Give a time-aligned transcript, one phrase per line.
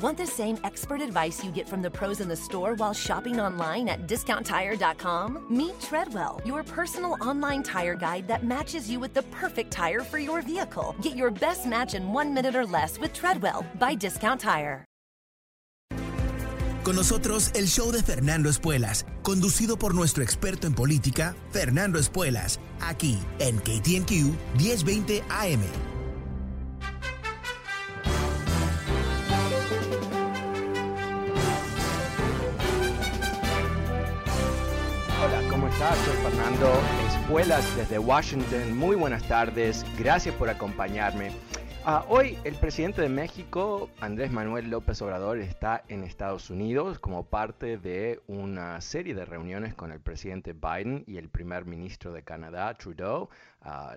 [0.00, 3.38] Want the same expert advice you get from the pros in the store while shopping
[3.38, 5.44] online at discounttire.com?
[5.50, 10.18] Meet Treadwell, your personal online tire guide that matches you with the perfect tire for
[10.18, 10.94] your vehicle.
[11.02, 14.86] Get your best match in one minute or less with Treadwell by Discount Tire.
[16.82, 22.58] Con nosotros el show de Fernando Espuelas, conducido por nuestro experto en política, Fernando Espuelas,
[22.80, 25.89] aquí en KTNQ 1020 AM.
[35.80, 35.98] Estás?
[36.04, 36.72] Soy Fernando
[37.06, 38.76] Espuelas desde Washington.
[38.76, 41.30] Muy buenas tardes, gracias por acompañarme.
[41.86, 47.24] Ah, hoy el presidente de México, Andrés Manuel López Obrador, está en Estados Unidos como
[47.24, 52.24] parte de una serie de reuniones con el presidente Biden y el primer ministro de
[52.24, 53.30] Canadá, Trudeau,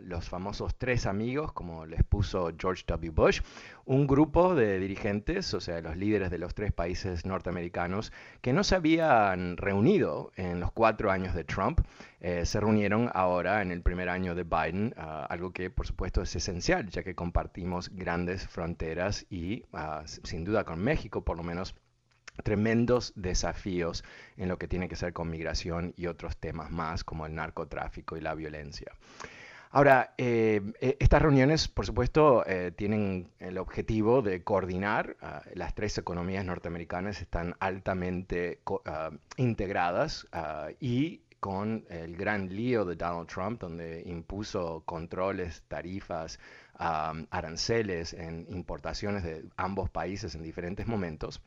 [0.01, 3.11] los famosos tres amigos, como les puso George W.
[3.11, 3.41] Bush,
[3.85, 8.63] un grupo de dirigentes, o sea, los líderes de los tres países norteamericanos, que no
[8.63, 11.81] se habían reunido en los cuatro años de Trump,
[12.19, 16.21] eh, se reunieron ahora en el primer año de Biden, ah, algo que por supuesto
[16.21, 21.43] es esencial, ya que compartimos grandes fronteras y ah, sin duda con México por lo
[21.43, 21.75] menos
[22.43, 24.03] tremendos desafíos
[24.37, 28.17] en lo que tiene que ver con migración y otros temas más como el narcotráfico
[28.17, 28.91] y la violencia.
[29.75, 35.17] Ahora, eh, eh, estas reuniones, por supuesto, eh, tienen el objetivo de coordinar.
[35.19, 42.85] ah, las tres economías norteamericanas están altamente ah, integradas ah, y con el gran lío
[42.85, 46.37] de Donald Trump, donde impuso controles, tarifas,
[46.75, 51.41] ah, aranceles en importaciones de ambos países en diferentes momentos,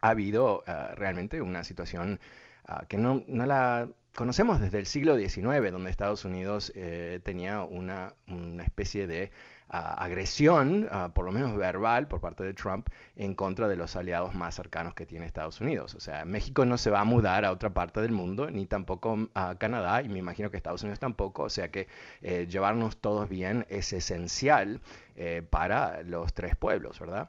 [0.00, 0.62] ha habido
[0.94, 2.20] realmente una situación
[2.68, 7.62] ah, que no, no la conocemos desde el siglo XIX, donde Estados Unidos eh, tenía
[7.62, 9.30] una, una especie de
[9.68, 13.94] ah, agresión, ah, por lo menos verbal, por parte de Trump en contra de los
[13.94, 15.94] aliados más cercanos que tiene Estados Unidos.
[15.94, 19.28] O sea, México no se va a mudar a otra parte del mundo, ni tampoco
[19.34, 21.44] a Canadá, y me imagino que Estados Unidos tampoco.
[21.44, 21.86] O sea que
[22.20, 24.80] eh, llevarnos todos bien es esencial
[25.14, 27.28] eh, para los tres pueblos, ¿verdad?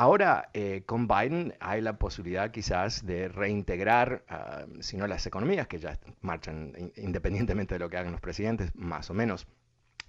[0.00, 5.66] Ahora, eh, con Biden hay la posibilidad quizás de reintegrar, ah, si no las economías,
[5.66, 9.48] que ya marchan in- independientemente de lo que hagan los presidentes, más o menos,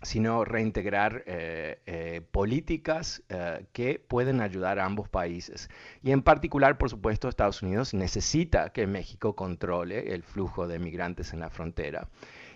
[0.04, 5.70] sino reintegrar eh, eh, políticas eh, que pueden ayudar a ambos países.
[6.04, 11.34] Y en particular, por supuesto, Estados Unidos necesita que México controle el flujo de migrantes
[11.34, 12.10] en la frontera.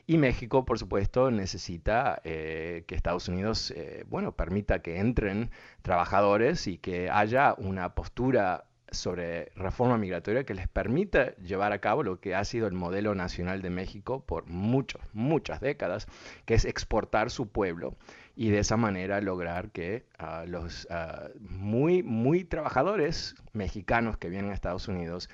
[0.05, 5.49] Y México, por supuesto, necesita eh, que Estados Unidos, eh, bueno, permita que entren
[5.81, 12.03] trabajadores y que haya una postura sobre reforma migratoria que les permita llevar a cabo
[12.03, 16.07] lo que ha sido el modelo nacional de México por muchos, muchas décadas,
[16.45, 17.95] que es exportar su pueblo
[18.35, 24.51] y de esa manera lograr que ah, los ah, muy, muy trabajadores mexicanos que vienen
[24.51, 25.29] a Estados Unidos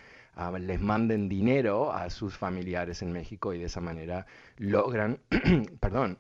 [0.60, 4.26] les manden dinero a sus familiares en México y de esa manera
[4.58, 5.20] logran,
[5.80, 6.18] perdón,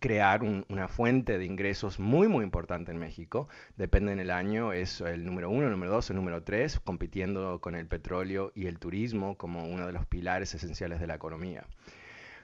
[0.00, 3.48] crear un- una fuente de ingresos muy, muy importante en México.
[3.76, 7.60] Depende en el año, es el número uno, el número dos, el número tres, compitiendo
[7.60, 11.64] con el petróleo y el turismo como uno de los pilares esenciales de la economía.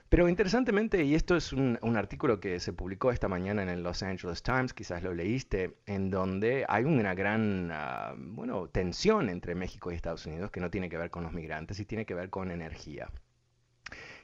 [0.09, 4.01] Pero interesantemente, y esto es un, artículo que se publicó esta mañana en el Los
[4.01, 9.91] Angeles Times, quizás lo leíste, en donde hay una gran, ah, bueno, tensión entre México
[9.91, 12.31] y Estados Unidos que no tiene que ver con los migrantes y tiene que ver
[12.31, 13.11] con energía.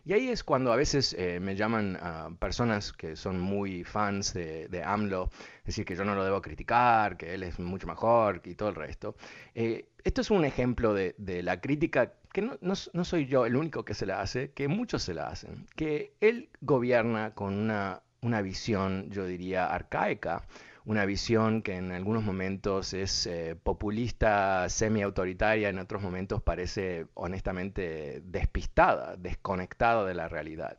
[0.06, 4.34] Y ahí es cuando a veces eh, me llaman ah, personas que son muy fans
[4.34, 5.30] de, de AMLO,
[5.66, 8.76] decir que yo no lo debo criticar, que él es mucho mejor y todo el
[8.76, 9.16] resto.
[9.54, 13.56] Eh, esto es un ejemplo de, de la crítica que no, no soy yo el
[13.56, 18.02] único que se la hace, que muchos se la hacen, que él gobierna con una,
[18.20, 20.44] una visión, yo diría, arcaica,
[20.84, 28.22] una visión que en algunos momentos es eh, populista, semi-autoritaria, en otros momentos parece honestamente
[28.26, 30.78] despistada, desconectada de la realidad.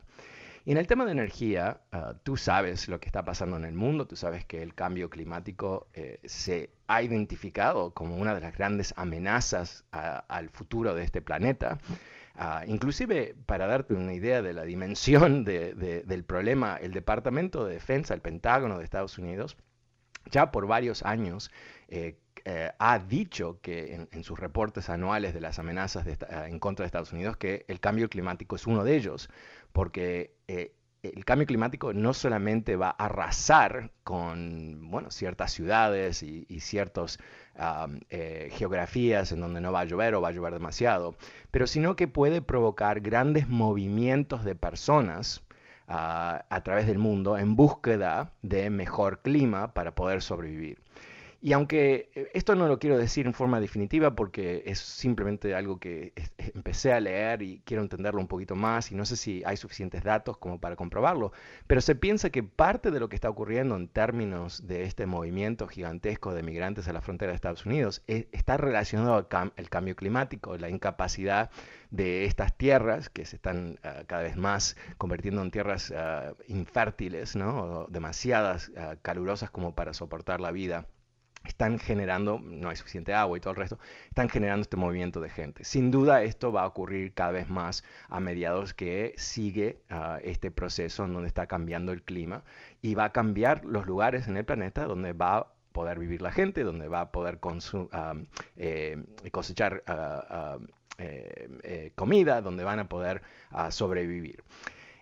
[0.69, 4.05] En el tema de energía, ah, tú sabes lo que está pasando en el mundo,
[4.05, 8.93] tú sabes que el cambio climático eh, se ha identificado como una de las grandes
[8.97, 11.77] amenazas a- al futuro de este planeta.
[12.35, 17.65] Ah, inclusive, para darte una idea de la dimensión de- de- del problema, el Departamento
[17.65, 19.55] de Defensa, el Pentágono de Estados Unidos,
[20.31, 21.49] ya por varios años
[21.87, 26.87] eh, eh, ha dicho que en, sus reportes anuales de las amenazas en contra de
[26.87, 29.29] Estados Unidos que el cambio climático es uno de ellos,
[29.77, 36.45] porque eh, el cambio climático no solamente va a arrasar con bueno, ciertas ciudades y,
[36.61, 37.19] ciertas
[38.09, 41.15] eh, geografías en donde no va a llover o va a llover demasiado,
[41.51, 45.43] pero sino que puede provocar grandes movimientos de personas
[45.87, 50.81] ah, a través del mundo en búsqueda de mejor clima para poder sobrevivir.
[51.39, 55.79] Y aunque eh, esto no lo quiero decir en forma definitiva porque es simplemente algo
[55.79, 56.13] que
[56.55, 60.03] empecé a leer y quiero entenderlo un poquito más y no sé si hay suficientes
[60.03, 61.31] datos como para comprobarlo,
[61.67, 65.67] pero se piensa que parte de lo que está ocurriendo en términos de este movimiento
[65.67, 70.57] gigantesco de migrantes a la frontera de Estados Unidos eh, está relacionado al cambio climático,
[70.57, 71.51] la incapacidad
[71.91, 77.35] de estas tierras que se están ah, cada vez más convirtiendo en tierras ah, infértiles,
[77.35, 77.85] ¿no?
[77.89, 80.87] demasiadas ah, calurosas como para soportar la vida
[81.47, 83.79] están generando, no hay suficiente agua y todo el resto,
[84.09, 85.63] están generando este movimiento de gente.
[85.63, 90.51] Sin duda esto va a ocurrir cada vez más a mediados que sigue ah, este
[90.51, 92.43] proceso en donde está cambiando el clima
[92.81, 95.47] y va a cambiar los lugares en el planeta donde va a
[95.77, 97.39] poder vivir la gente, donde va a poder
[97.91, 98.13] ah,
[98.55, 98.97] eh,
[99.31, 100.57] cosechar ah,
[100.97, 103.21] eh, eh, comida, donde van a poder
[103.69, 104.43] sobrevivir.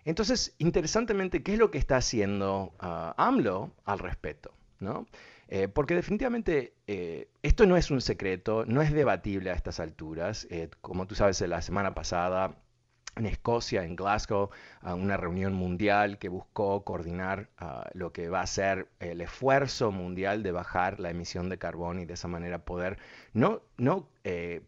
[0.04, 4.52] Entonces, interesantemente, ¿qué es lo que está haciendo AMLO al respecto?
[4.80, 5.06] ¿No?
[5.48, 10.46] Eh, porque definitivamente eh, esto no es un secreto, no es debatible a estas alturas.
[10.50, 12.56] Eh, como tú sabes, la semana pasada
[13.14, 14.50] en Escocia, en Glasgow,
[14.82, 19.90] a una reunión mundial que buscó coordinar ah, lo que va a ser el esfuerzo
[19.90, 22.98] mundial de bajar la emisión de carbón y de esa manera poder
[23.32, 24.08] no, no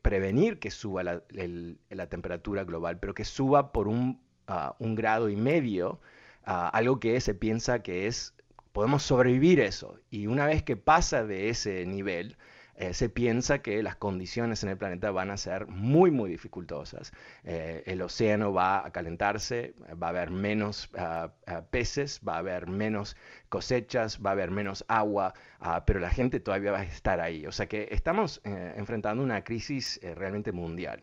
[0.03, 5.37] prevenir que suba la, temperatura global, pero que suba por un, ah, un grado y
[5.37, 6.01] medio,
[6.45, 8.35] ah, algo que se piensa que es
[8.79, 9.99] podemos sobrevivir eso.
[10.09, 12.37] Y una vez que pasa de ese nivel,
[12.77, 17.13] eh, se piensa que las condiciones en el planeta van a ser muy, muy dificultosas.
[17.43, 22.39] Eh, el océano va a calentarse, va a haber menos ah, ah, peces, va a
[22.39, 23.17] haber menos
[23.49, 27.47] cosechas, va a haber menos agua, ah, pero la gente todavía va a estar ahí.
[27.47, 31.03] O sea que estamos eh, enfrentando una crisis realmente mundial.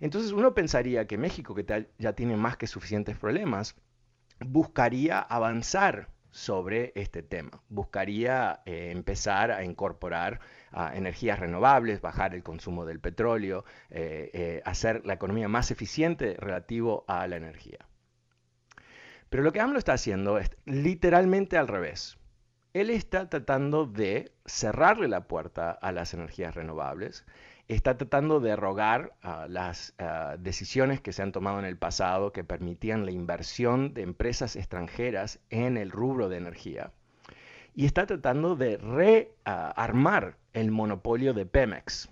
[0.00, 3.76] Entonces uno pensaría que México, que ya tiene más que suficientes problemas,
[4.40, 7.62] buscaría avanzar sobre este tema.
[7.68, 10.40] Buscaría eh, empezar a incorporar
[10.92, 17.04] energías renovables, bajar el consumo del petróleo, eh, eh, hacer la economía más eficiente relativo
[17.06, 17.78] a la energía.
[19.30, 22.18] Pero lo que AMLO está haciendo es literalmente al revés.
[22.72, 27.24] Él está tratando de cerrarle la puerta a las energías renovables
[27.68, 29.14] está tratando de rogar
[29.48, 29.94] las
[30.38, 35.40] decisiones que se han tomado en el pasado que permitían la inversión de empresas extranjeras
[35.50, 36.92] en el rubro de energía.
[37.74, 42.08] Y está tratando de rearmar el monopolio de Pemex.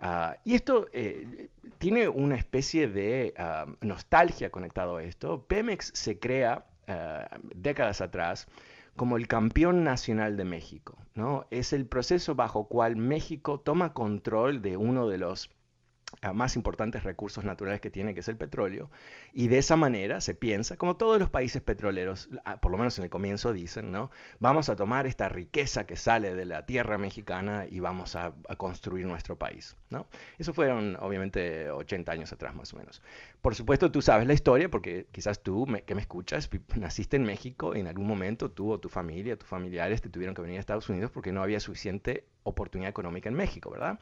[0.00, 5.44] Ah, y esto eh, tiene una especie de ah, nostalgia conectado a esto.
[5.46, 8.48] Pemex se crea ah, décadas atrás
[8.96, 10.98] como el campeón nacional de México.
[11.14, 11.46] ¿no?
[11.50, 15.50] Es el proceso bajo cual México toma control de uno de los
[16.34, 18.90] más importantes recursos naturales que tiene, que es el petróleo,
[19.32, 22.28] y de esa manera se piensa, como todos los países petroleros,
[22.60, 24.10] por lo menos en el comienzo dicen, ¿no?
[24.38, 29.06] Vamos a tomar esta riqueza que sale de la tierra mexicana y vamos a, construir
[29.06, 30.06] nuestro país, ¿no?
[30.38, 33.02] Eso fueron, obviamente, 80 años atrás más o menos.
[33.40, 37.74] Por supuesto, tú sabes la historia, porque quizás tú, que me escuchas, naciste en México,
[37.74, 40.60] y en algún momento tú o tu familia, tus familiares te tuvieron que venir a
[40.60, 43.98] Estados Unidos porque no había suficiente oportunidad económica en México, ¿verdad?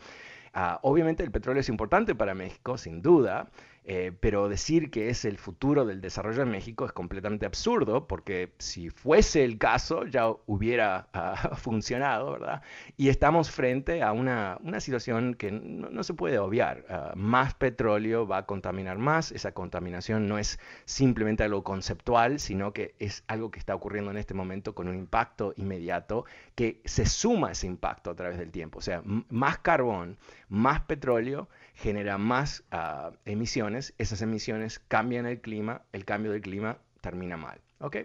[0.52, 3.50] Ah, obviamente el petróleo es importante para México, sin duda,
[3.92, 8.52] eh, pero decir que es el futuro del desarrollo en México es completamente absurdo, porque
[8.58, 12.62] si fuese el caso ya hubiera ah, funcionado, ¿verdad?
[12.96, 16.84] Y estamos frente a una, situación que no, se puede obviar.
[16.88, 22.72] Ah, más petróleo va a contaminar más, esa contaminación no es simplemente algo conceptual, sino
[22.72, 27.06] que es algo que está ocurriendo en este momento con un impacto inmediato que se
[27.06, 28.78] suma a ese impacto a través del tiempo.
[28.78, 30.16] O sea, más carbón,
[30.48, 31.48] más petróleo
[31.82, 37.60] genera más ah, emisiones, esas emisiones cambian el clima, el cambio del clima termina mal.
[37.78, 37.96] ¿ok?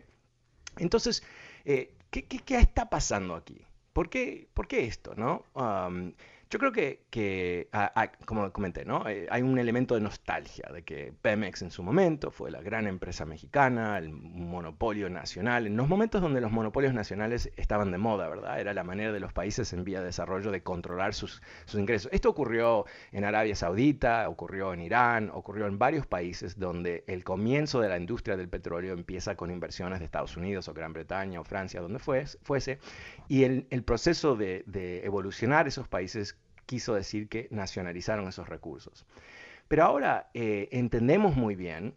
[0.77, 1.23] Entonces,
[1.65, 2.25] eh, ¿qué,
[2.57, 3.61] está pasando aquí?
[3.93, 5.13] ¿Por qué, por qué esto?
[5.15, 5.45] No?
[6.55, 9.05] Yo creo que, ah, ah, como comenté, ¿no?
[9.09, 12.87] Eh, hay un elemento de nostalgia, de que Pemex en su momento fue la gran
[12.87, 18.29] empresa mexicana, el monopolio nacional, en los momentos donde los monopolios nacionales estaban de moda,
[18.29, 18.57] ¿verdad?
[18.57, 22.09] Era la manera de los países en vía de desarrollo de controlar sus, sus ingresos.
[22.13, 27.81] Esto ocurrió en Arabia Saudita, ocurrió en Irán, ocurrió en varios países donde el comienzo
[27.81, 31.43] de la industria del petróleo empieza con inversiones de Estados Unidos o Gran Bretaña o
[31.43, 32.79] Francia, donde fuese,
[33.27, 39.05] y el, el proceso de, de evolucionar esos países quiso decir que nacionalizaron esos recursos.
[39.67, 41.95] Pero ahora eh, entendemos muy bien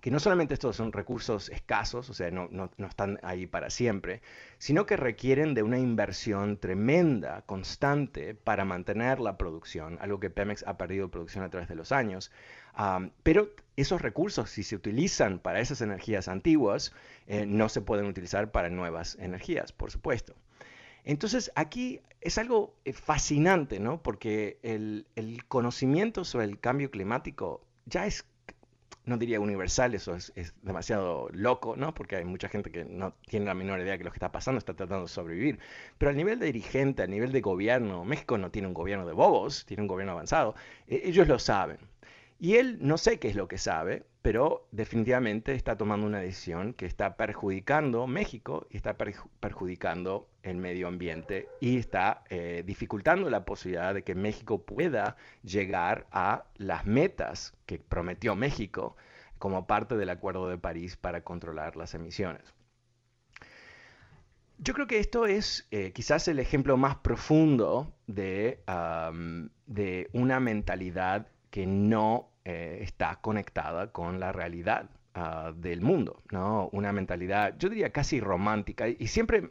[0.00, 4.22] que no solamente estos son recursos escasos, o sea, no, están ahí para siempre,
[4.58, 10.64] sino que requieren de una inversión tremenda, constante, para mantener la producción, algo que Pemex
[10.66, 12.32] ha perdido producción a través de los años.
[13.22, 16.92] pero esos recursos, si se utilizan para esas energías antiguas,
[17.26, 20.34] eh, no se pueden utilizar para nuevas energías, por supuesto.
[21.04, 24.02] Entonces aquí es algo eh, fascinante, ¿no?
[24.02, 25.06] Porque el,
[25.48, 28.24] conocimiento sobre el cambio climático ya es,
[29.04, 30.32] no diría universal, eso es,
[30.62, 31.92] demasiado loco, ¿no?
[31.94, 34.58] Porque hay mucha gente que no tiene la menor idea de lo que está pasando,
[34.58, 35.58] está tratando de sobrevivir.
[35.98, 39.12] Pero al nivel de dirigente, a nivel de gobierno, México no tiene un gobierno de
[39.12, 40.54] bobos, tiene un gobierno avanzado,
[40.86, 41.78] e, ellos lo saben.
[42.44, 46.74] Y él no sé qué es lo que sabe, pero definitivamente está tomando una decisión
[46.74, 53.46] que está perjudicando México y está perjudicando el medio ambiente y está eh, dificultando la
[53.46, 58.94] posibilidad de que México pueda llegar a las metas que prometió México
[59.38, 62.42] como parte del Acuerdo de París para controlar las emisiones.
[64.58, 68.60] Yo creo que esto es eh, quizás el ejemplo más profundo de,
[69.64, 76.68] de una mentalidad que no eh, está conectada con la realidad ah, del mundo, ¿no?
[76.72, 78.88] Una mentalidad, yo diría casi romántica.
[78.88, 79.50] Y, siempre,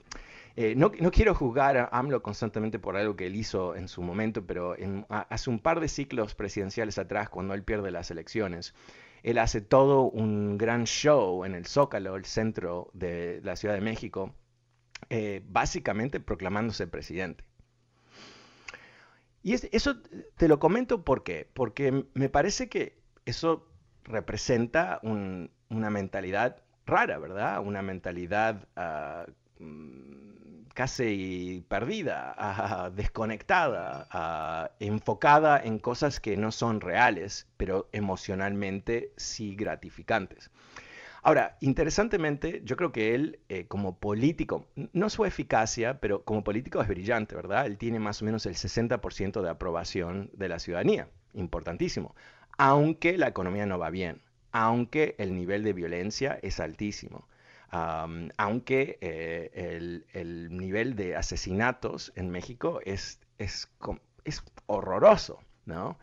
[0.55, 4.45] eh, no, quiero juzgar a AMLO constantemente por algo que él hizo en su momento,
[4.45, 4.75] pero
[5.09, 8.75] hace un par de ciclos presidenciales atrás, cuando él pierde las elecciones,
[9.23, 13.81] él hace todo un gran show en el Zócalo, el centro de la Ciudad de
[13.81, 14.35] México,
[15.09, 17.45] eh, básicamente proclamándose presidente.
[19.43, 19.97] Y eso
[20.37, 21.23] te lo comento ¿por
[21.53, 23.67] porque me parece que eso
[24.05, 27.61] representa una mentalidad rara, ¿verdad?
[27.61, 28.67] Una mentalidad
[29.59, 39.13] mm, casi perdida, ah, desconectada, ah, enfocada en cosas que no son reales, pero emocionalmente
[39.17, 40.49] sí gratificantes.
[41.25, 46.81] Ahora, interesantemente, yo creo que él eh, como político, no su eficacia, pero como político
[46.81, 47.65] es brillante, ¿verdad?
[47.65, 52.13] Él tiene más o menos el 60% de aprobación de la ciudadanía, importantísimo,
[52.57, 57.27] aunque la economía no va bien, aunque el nivel de violencia es altísimo.
[58.37, 63.69] aunque eh, el, nivel de asesinatos en México es, es,
[64.25, 65.97] es horroroso, ¿no?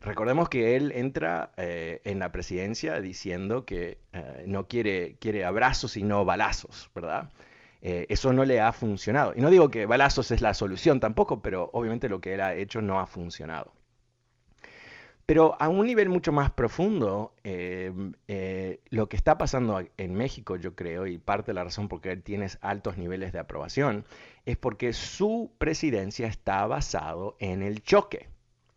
[0.00, 5.96] Recordemos que él entra eh, en la presidencia diciendo que eh, no quiere, quiere abrazos
[5.96, 7.30] y no balazos, ¿verdad?
[7.80, 9.32] Eh, eso no le ha funcionado.
[9.34, 12.54] Y no digo que balazos es la solución tampoco, pero obviamente lo que él ha
[12.54, 13.72] hecho no ha funcionado.
[15.24, 21.06] Pero a un nivel mucho más profundo, lo que está pasando en México, yo creo,
[21.06, 24.04] y parte de la razón por qué él tiene altos niveles de aprobación,
[24.44, 28.28] es porque su presidencia está basado en el choque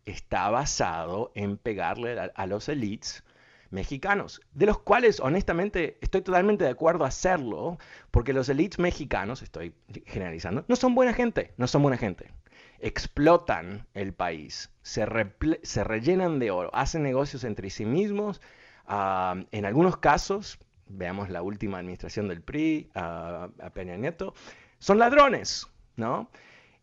[0.06, 3.24] está basado en pegarle a, los elites
[3.70, 7.78] mexicanos, de los cuales honestamente estoy totalmente de acuerdo a hacerlo,
[8.12, 9.74] porque los elites mexicanos, estoy
[10.06, 12.30] generalizando, no son buena gente, no son buena gente.
[12.78, 18.40] Explotan el país, se, rellenan de oro, hacen negocios entre sí mismos,
[18.86, 24.34] ah, en algunos casos, veamos la última administración del PRI, ah, a Peña Nieto,
[24.78, 26.30] son ladrones, ¿no?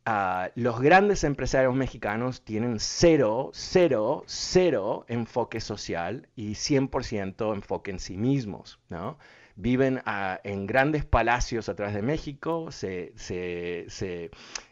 [0.05, 8.00] Ah, los grandes empresarios mexicanos tienen cero, cero, cero enfoque social y 100% enfoque en
[8.00, 8.81] sí mismos.
[9.55, 13.13] Viven ah, en grandes palacios atrás de México, se,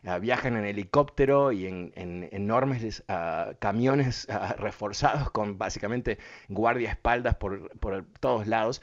[0.05, 3.01] ah, viajan en helicóptero y en, enormes
[3.59, 6.17] camiones reforzados con básicamente
[6.49, 8.81] guardiaespaldas por, por todos lados.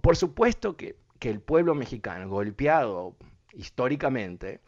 [0.00, 3.14] Por supuesto que el pueblo mexicano, golpeado
[3.52, 4.60] históricamente,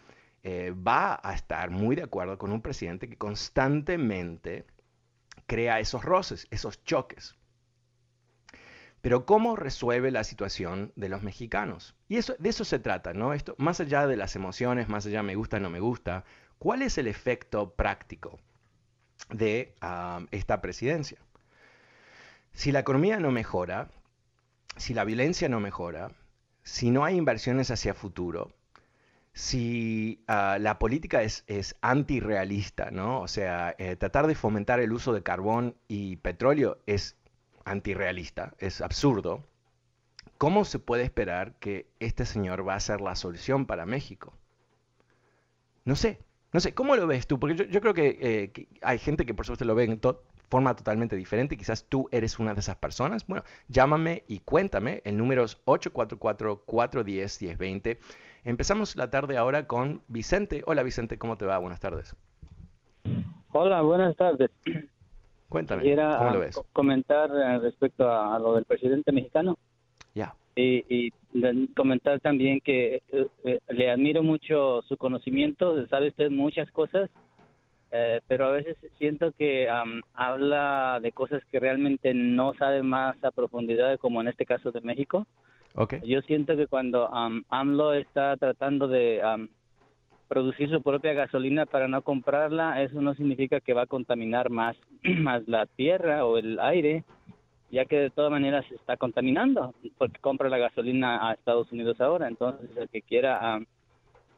[0.49, 4.65] eh, va a estar muy de acuerdo con un presidente que constantemente
[5.47, 7.35] crea esos roces, esos choques.
[9.00, 11.97] Pero ¿cómo resuelve la situación de los mexicanos?
[12.09, 13.33] Y eso, de eso se trata, ¿no?
[13.35, 16.25] Esto, más allá de las emociones, más allá me gusta, no me gusta,
[16.61, 18.38] ¿cuál es el efecto práctico
[19.31, 21.19] de ah, esta presidencia?
[22.53, 23.88] Si la economía no mejora,
[24.76, 26.12] si la violencia no mejora,
[26.62, 28.55] si no hay inversiones hacia futuro,
[29.37, 33.21] si ah, la política es, es antirrealista, ¿no?
[33.21, 37.19] O sea, eh, tratar de fomentar el uso de carbón y petróleo es
[37.66, 39.45] antirrealista, es absurdo.
[40.38, 44.33] ¿Cómo se puede esperar que este señor va a ser la solución para México?
[45.85, 46.19] No sé,
[46.55, 47.38] no sé, ¿cómo lo ves tú?
[47.38, 50.00] Porque yo, creo eh, que, hay gente que por supuesto lo ve en
[50.49, 51.59] forma totalmente diferente.
[51.59, 53.26] Quizás tú eres una de esas personas.
[53.26, 55.02] Bueno, llámame y cuéntame.
[55.05, 57.99] El número es 844-410-1020.
[58.47, 60.62] Empezamos la tarde ahora con Vicente.
[60.67, 61.59] Hola Vicente, ¿cómo te va?
[61.59, 62.15] Buenas tardes.
[63.50, 64.53] Hola, buenas tardes.
[65.49, 66.62] Cuéntame, ¿cómo lo ves?
[66.73, 69.59] comentar eh, respecto a, lo del presidente mexicano.
[70.15, 70.33] Ya.
[70.55, 71.11] Y,
[71.75, 77.11] comentar también que eh, eh, le admiro mucho su conocimiento, sabe usted muchas cosas,
[78.29, 79.69] pero a veces siento que
[80.15, 84.83] habla de cosas que realmente no sabe más a profundidad, como en este caso de
[84.83, 85.26] México.
[86.04, 87.09] Yo siento que cuando
[87.50, 89.21] AMLO está tratando de
[90.28, 94.76] producir su propia gasolina para no comprarla, eso no significa que va a contaminar más,
[95.18, 97.04] más la tierra o el aire,
[97.71, 102.00] ya que de todas maneras se está contaminando, porque compra la gasolina a Estados Unidos
[102.00, 102.28] ahora.
[102.28, 103.61] Entonces, el que quiera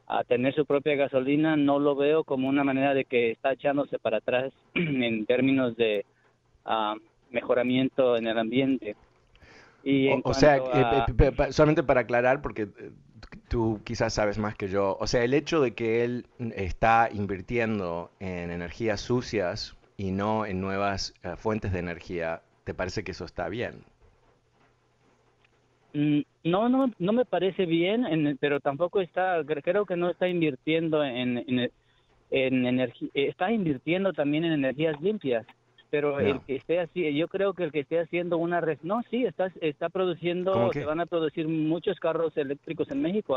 [0.07, 3.99] a tener su propia gasolina, no lo veo como una manera de que está echándose
[3.99, 6.05] para atrás en términos de
[7.31, 8.95] mejoramiento en el ambiente
[10.23, 12.91] o, sea, eh, solamente para aclarar, porque eh,
[13.47, 18.11] tú quizás sabes más que yo, o sea, el hecho de que él está invirtiendo
[18.19, 23.25] en energías sucias y no en nuevas eh, fuentes de energía, ¿te parece que eso
[23.25, 23.83] está bien?
[25.93, 31.03] Mm, no, no, no me parece bien, pero tampoco está, creo que no está invirtiendo
[31.03, 31.71] en, en,
[32.31, 35.45] en energía, está invirtiendo también en energías limpias
[35.89, 39.01] pero el que esté así, yo creo que el que esté haciendo una red, no,
[39.09, 43.35] sí, está, está produciendo, se van a producir muchos carros eléctricos en México.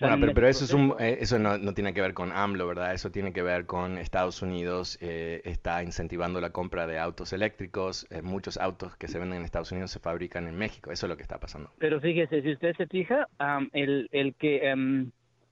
[0.00, 2.94] bueno, pero, eso, es un, eh, eso no, no, tiene que ver con AMLO, ¿verdad?
[2.94, 8.06] Eso tiene que ver con Estados Unidos, eh, está incentivando la compra de autos eléctricos,
[8.10, 11.10] eh, muchos autos que se venden en Estados Unidos se fabrican en México, eso es
[11.10, 11.70] lo que está pasando.
[11.78, 13.28] Pero fíjese, si usted se fija,
[13.72, 14.68] el, el que...
[14.68, 15.10] Em,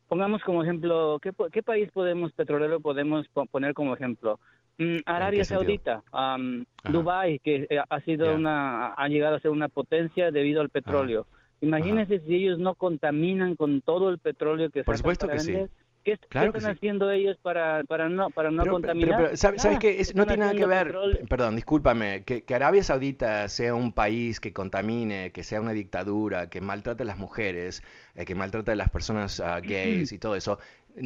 [0.09, 4.41] pongamos como ejemplo, ¿qué, ¿qué, país podemos, petrolero, podemos poner como ejemplo?
[4.79, 9.69] Mm, Arabia Saudita, um, Dubai, que eh, ha sido una, ha llegado a ser una
[9.69, 11.27] potencia debido al petróleo.
[11.61, 15.57] Imagínense si ellos no contaminan con todo el petróleo que Por supuesto que sí.
[16.05, 19.25] ¿Qué, están haciendo ellos para, para no, para no contaminar?
[19.25, 20.97] Pero, ¿sabes, que no tiene nada que ver,
[21.29, 26.49] perdón, discúlpame, que, que, Arabia Saudita sea un país que contamine, que sea una dictadura,
[26.49, 27.83] que maltrate a las mujeres,
[28.15, 30.59] eh, que maltrate a las personas ah, gays y todo eso,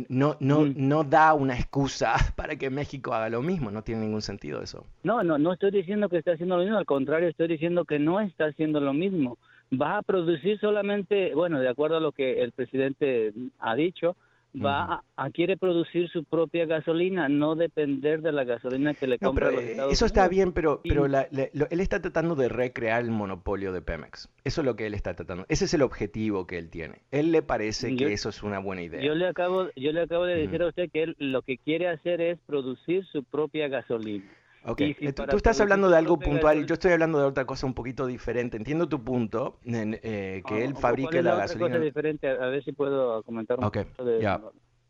[0.09, 0.75] no, no, mm.
[0.77, 4.85] no da una excusa para que México haga lo mismo, no tiene ningún sentido eso.
[5.03, 7.99] No, no, no estoy diciendo que esté haciendo lo mismo, al contrario, estoy diciendo que
[7.99, 9.39] no está haciendo lo mismo.
[9.73, 14.17] Va a producir solamente, bueno, de acuerdo a lo que el presidente ha dicho,
[14.55, 19.51] va a, quiere producir su propia gasolina, no depender de la gasolina que le compra
[19.51, 23.81] los eh, Eso está bien, pero, pero él está tratando de recrear el monopolio de
[23.81, 24.29] Pemex.
[24.45, 25.47] Eso es lo que él está tratando.
[25.49, 27.03] Ese es el objetivo que él tiene.
[27.11, 29.03] Él le parece que eso es una buena idea.
[29.03, 31.89] Yo le acabo, yo le acabo de decir a usted que él lo que quiere
[31.89, 34.25] hacer es producir su propia gasolina.
[34.65, 37.67] Ok, eh, tú, estás hablando de algo puntual y yo estoy hablando de otra cosa
[37.67, 38.57] un poquito diferente.
[38.57, 41.69] Entiendo tu punto, eh, que ah, él fabrique la, gasolina.
[41.69, 42.29] Cosa diferente?
[42.29, 44.21] A ver si puedo comentar un poco de...
[44.21, 44.41] Yeah.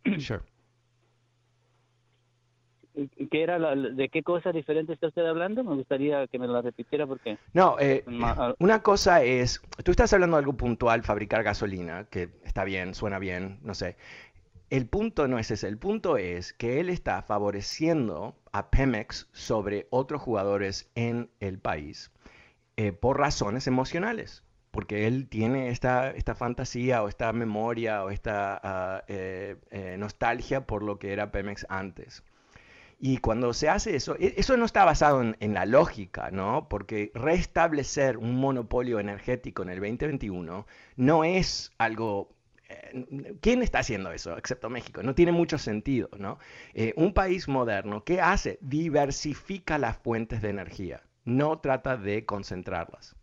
[0.19, 0.43] sure.
[3.31, 5.65] ¿Qué era ¿De qué cosa diferente está usted hablando?
[5.65, 7.39] Me gustaría que me lo repitiera porque...
[7.55, 8.05] No, eh,
[8.59, 13.19] una cosa es, tú estás hablando de algo puntual, fabricar gasolina, que está bien, suena
[13.19, 13.97] bien, no sé.
[14.73, 19.87] El punto no es ese, el punto es que él está favoreciendo a Pemex sobre
[19.91, 22.11] otros jugadores en el país
[22.79, 28.59] eh, por razones emocionales, porque él tiene esta, esta fantasía o esta memoria o esta
[28.65, 32.25] ah, eh, eh, nostalgia por lo que era Pemex antes.
[32.99, 36.71] Y cuando se hace eso, e, eso no está basado en, en, la lógica, ¿no?
[36.71, 42.31] Porque restablecer un monopolio energético en el 2021 no es algo
[43.41, 45.03] ¿Quién está haciendo eso excepto México?
[45.03, 46.39] No tiene mucho sentido, ¿no?
[46.75, 48.59] Eh, un país moderno, ¿qué hace?
[48.61, 53.17] Diversifica las fuentes de energía, no trata de concentrarlas.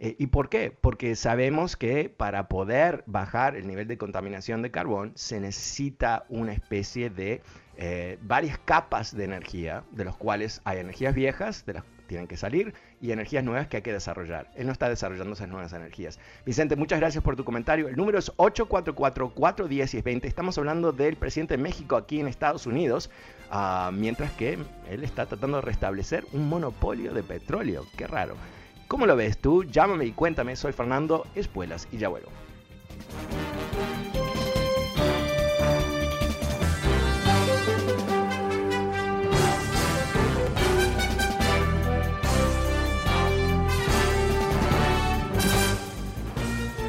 [0.00, 0.70] Eh, ¿Y por qué?
[0.70, 6.52] Porque sabemos que para poder bajar el nivel de contaminación de carbón se necesita una
[6.52, 7.42] especie de
[7.76, 12.36] eh, varias capas de energía, de los cuales hay energías viejas, de las tienen que
[12.36, 14.50] salir y energías nuevas que hay que desarrollar.
[14.56, 16.18] Él no está desarrollando esas nuevas energías.
[16.44, 17.86] Vicente, muchas gracias por tu comentario.
[17.86, 20.24] El número es 844-410-20.
[20.24, 23.10] Estamos hablando del presidente de México aquí en Estados Unidos,
[23.52, 24.58] uh, mientras que
[24.90, 27.86] él está tratando de restablecer un monopolio de petróleo.
[27.96, 28.34] Qué raro.
[28.88, 29.62] ¿Cómo lo ves tú?
[29.64, 30.56] Llámame y cuéntame.
[30.56, 32.30] Soy Fernando Espuelas y ya vuelvo.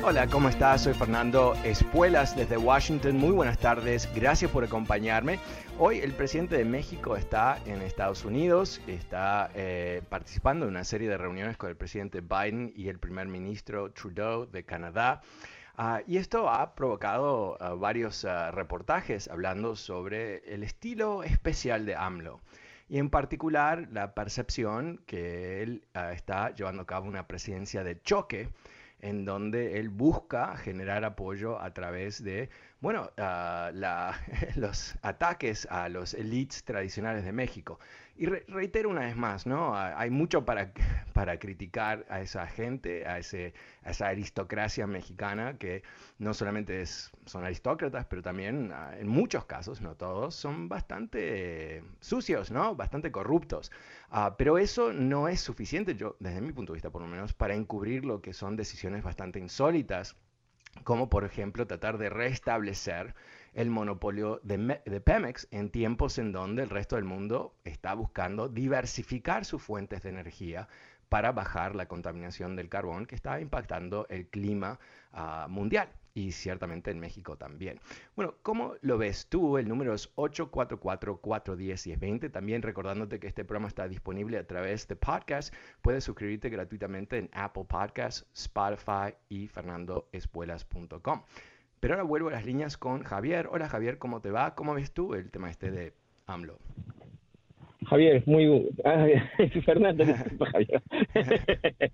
[0.10, 0.82] Hola, ¿cómo estás?
[0.82, 3.16] Soy Fernando Espuelas desde Washington.
[3.16, 5.40] Muy buenas tardes, gracias por acompañarme.
[5.78, 11.08] Hoy el presidente de México está en Estados Unidos, está eh, participando en una serie
[11.08, 15.22] de reuniones con el presidente Biden y el primer ministro Trudeau de Canadá.
[15.78, 21.96] Ah, y esto ha provocado ah, varios ah, reportajes hablando sobre el estilo especial de
[21.96, 22.42] AMLO
[22.88, 28.50] y en particular la percepción que él está llevando a cabo una presidencia de choque
[29.02, 32.50] en donde él busca generar apoyo a través de,
[32.82, 34.20] bueno, la,
[34.56, 37.80] los ataques a los elites tradicionales de México.
[38.20, 39.78] Y reitero una vez más, ¿no?
[39.78, 40.74] Hay mucho para,
[41.14, 45.84] para criticar a esa gente, a, ese, a esa aristocracia mexicana que
[46.18, 51.82] no solamente es, son aristócratas, pero también ah, en muchos casos, no todos, son bastante
[52.02, 52.76] sucios, ¿no?
[52.76, 53.72] Bastante corruptos.
[54.12, 57.32] Uh, pero eso no es suficiente, yo, desde mi punto de vista por lo menos,
[57.32, 60.18] para encubrir lo que son decisiones bastante insólitas,
[60.84, 63.16] como por ejemplo tratar de restablecer
[63.54, 69.46] el monopolio de, Pemex en tiempos en donde el resto del mundo está buscando diversificar
[69.46, 70.68] sus fuentes de energía
[71.10, 74.80] para bajar la contaminación del carbón que está impactando el clima
[75.12, 77.80] ah, mundial y ciertamente en México también.
[78.16, 79.58] Bueno, ¿cómo lo ves tú?
[79.58, 82.32] El número es 844-410-1020.
[82.32, 85.54] También recordándote que este programa está disponible a través de podcast.
[85.82, 91.24] Puedes suscribirte gratuitamente en Apple Podcasts, Spotify y fernandoespuelas.com.
[91.80, 93.48] Pero ahora vuelvo a las líneas con Javier.
[93.52, 94.54] Hola Javier, ¿cómo te va?
[94.56, 95.94] ¿Cómo ves tú el tema este de
[96.28, 96.58] AMLO?
[97.88, 98.70] Javier, muy...
[98.84, 99.08] Ah,
[99.66, 100.04] Fernando,
[100.52, 100.82] Javier.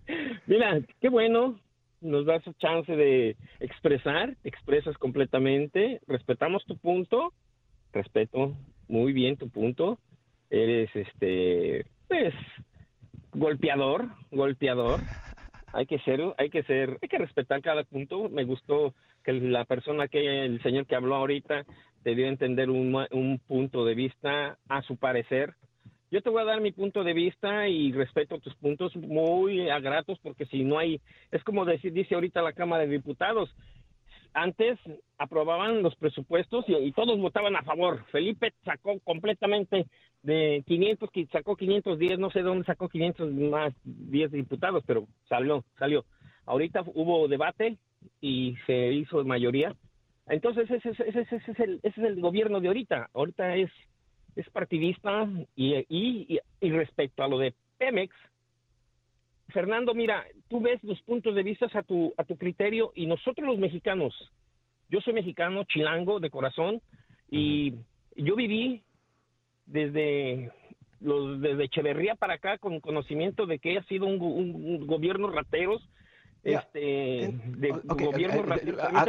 [0.48, 1.60] Mira, qué bueno,
[2.02, 7.34] nos das chance de expresar, expresas completamente, respetamos tu punto,
[7.94, 8.56] respeto
[8.88, 10.00] muy bien tu punto,
[10.50, 12.34] eres este, pues,
[13.34, 15.00] golpeador, golpeador,
[15.76, 19.66] hay que ser, hay que ser, hay que respetar cada punto, me gustó que la
[19.66, 21.66] persona que, el señor que habló ahorita,
[22.04, 25.54] te dio a entender un, un punto de vista a su parecer.
[26.12, 30.18] Yo te voy a dar mi punto de vista y respeto tus puntos muy agratos
[30.20, 33.54] porque si no hay, es como decir, dice ahorita la Cámara de Diputados,
[34.36, 34.78] antes
[35.18, 38.06] aprobaban los presupuestos y, todos votaban a favor.
[38.12, 39.88] Felipe sacó completamente
[40.26, 46.04] de 500, sacó 510, no sé dónde sacó 500 más 10 diputados, pero salió, salió.
[46.46, 47.78] Ahorita hubo debate
[48.22, 49.76] y se hizo mayoría.
[50.28, 53.10] Entonces ese, ese, ese, es el, ese es el gobierno de ahorita.
[53.14, 53.70] Ahorita es,
[54.36, 58.16] es partidista y, y, y, respecto a lo de Pemex,
[59.50, 63.48] Fernando, mira, tú ves los puntos de vista a tu, a tu criterio y nosotros
[63.48, 64.14] los mexicanos,
[64.90, 66.82] yo soy mexicano, chilango de corazón
[67.30, 67.76] y
[68.16, 68.85] yo viví
[69.66, 70.52] desde
[71.00, 75.88] los desde Echeverría para acá con conocimiento de que ha sido un, un gobierno rateros
[76.46, 78.46] este, de gobierno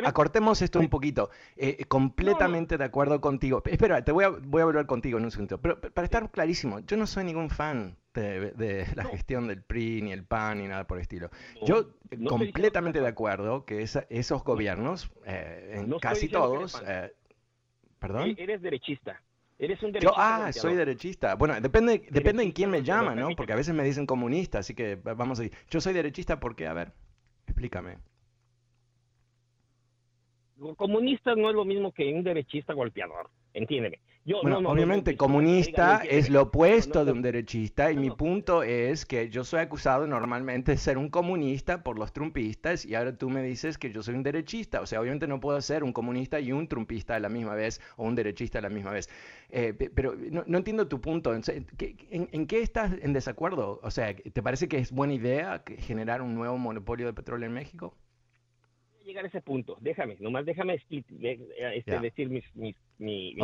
[0.05, 1.31] Acortemos esto un poquito.
[1.57, 3.63] Eh, completamente de acuerdo contigo.
[3.67, 5.61] Espera, te voy a, voy a volver contigo en un segundo.
[5.61, 10.13] Pero, para estar clarísimo, yo no soy ningún fan de, la gestión del PRI, ni
[10.13, 11.29] el PAN, ni nada por el estilo.
[11.63, 11.91] yo
[12.27, 16.83] completamente de acuerdo que esos gobiernos, eh, en casi todos...
[16.87, 17.13] Eh,
[17.99, 18.31] ¿Perdón?
[18.31, 19.21] E-, eres derechista.
[19.59, 20.17] Eres un derechista.
[20.17, 21.35] Yo, ah, soy derechista.
[21.35, 23.31] Bueno, depende, depende en quién me llama, ¿no?
[23.35, 25.53] Porque a veces me dicen comunista, así que vamos a ir.
[25.71, 26.93] Yo soy derechista porque, a ver.
[27.47, 27.99] Explícame.
[30.77, 34.01] Comunista no es lo mismo que un derechista golpeador, entiéndeme.
[34.27, 39.31] Yo, bueno, obviamente comunista es lo opuesto de un derechista y mi punto es que
[39.31, 43.41] yo soy acusado normalmente de ser un comunista por los trumpistas y ahora tú me
[43.41, 44.81] dices que yo soy un derechista.
[44.81, 47.81] O sea, obviamente no puedo ser un comunista y un trumpista a la misma vez
[47.97, 49.09] o un derechista a la misma vez.
[49.49, 51.33] Eh, pero no, entiendo tu punto.
[51.33, 51.45] ¿En,
[51.79, 53.79] en, qué estás en desacuerdo?
[53.85, 57.55] O sea, ¿te parece que es buena idea generar un nuevo monopolio de petróleo en
[57.55, 57.95] México?
[59.07, 59.77] Llegar a ese punto.
[59.81, 63.37] Déjame, nomás déjame este, decir mis, mis, mi,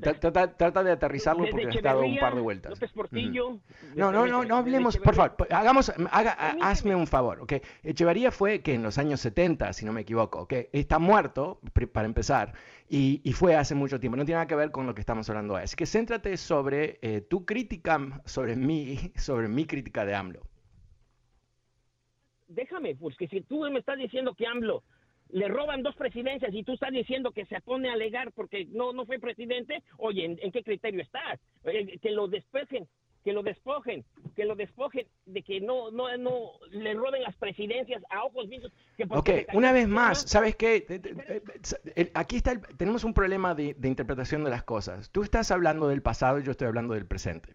[0.00, 2.70] trata, de aterrizarlo porque ha estado un par de vueltas.
[2.72, 3.58] López Portillo.
[3.96, 7.54] No, no, no, no hablemos, por favor, hagamos, haga, hazme un favor, ¿ok?
[7.82, 10.54] Echevarría fue que en los años 70, si no me equivoco, ¿ok?
[10.72, 11.60] Está muerto,
[11.92, 12.54] para empezar,
[12.88, 15.28] y, y, fue hace mucho tiempo, no tiene nada que ver con lo que estamos
[15.28, 15.56] hablando.
[15.56, 20.42] Así que céntrate sobre eh, tu crítica, sobre mí, sobre mi crítica de AMLO
[22.48, 24.82] déjame, porque si tú me estás diciendo que AMLO
[25.30, 28.92] le roban dos presidencias y tú estás diciendo que se pone a alegar porque no
[28.92, 31.38] no fue presidente, oye, ¿en, qué criterio estás?
[31.64, 32.88] Eh, que lo despejen,
[33.24, 38.02] que lo despojen, que lo despojen de que no no no le roben las presidencias
[38.08, 38.72] a ojos vistos.
[39.10, 40.86] ok, una vez más, ¿sabes qué?
[42.14, 45.10] Aquí está tenemos un problema de, de interpretación de las cosas.
[45.10, 47.52] Tú estás hablando del pasado y yo estoy hablando del presente.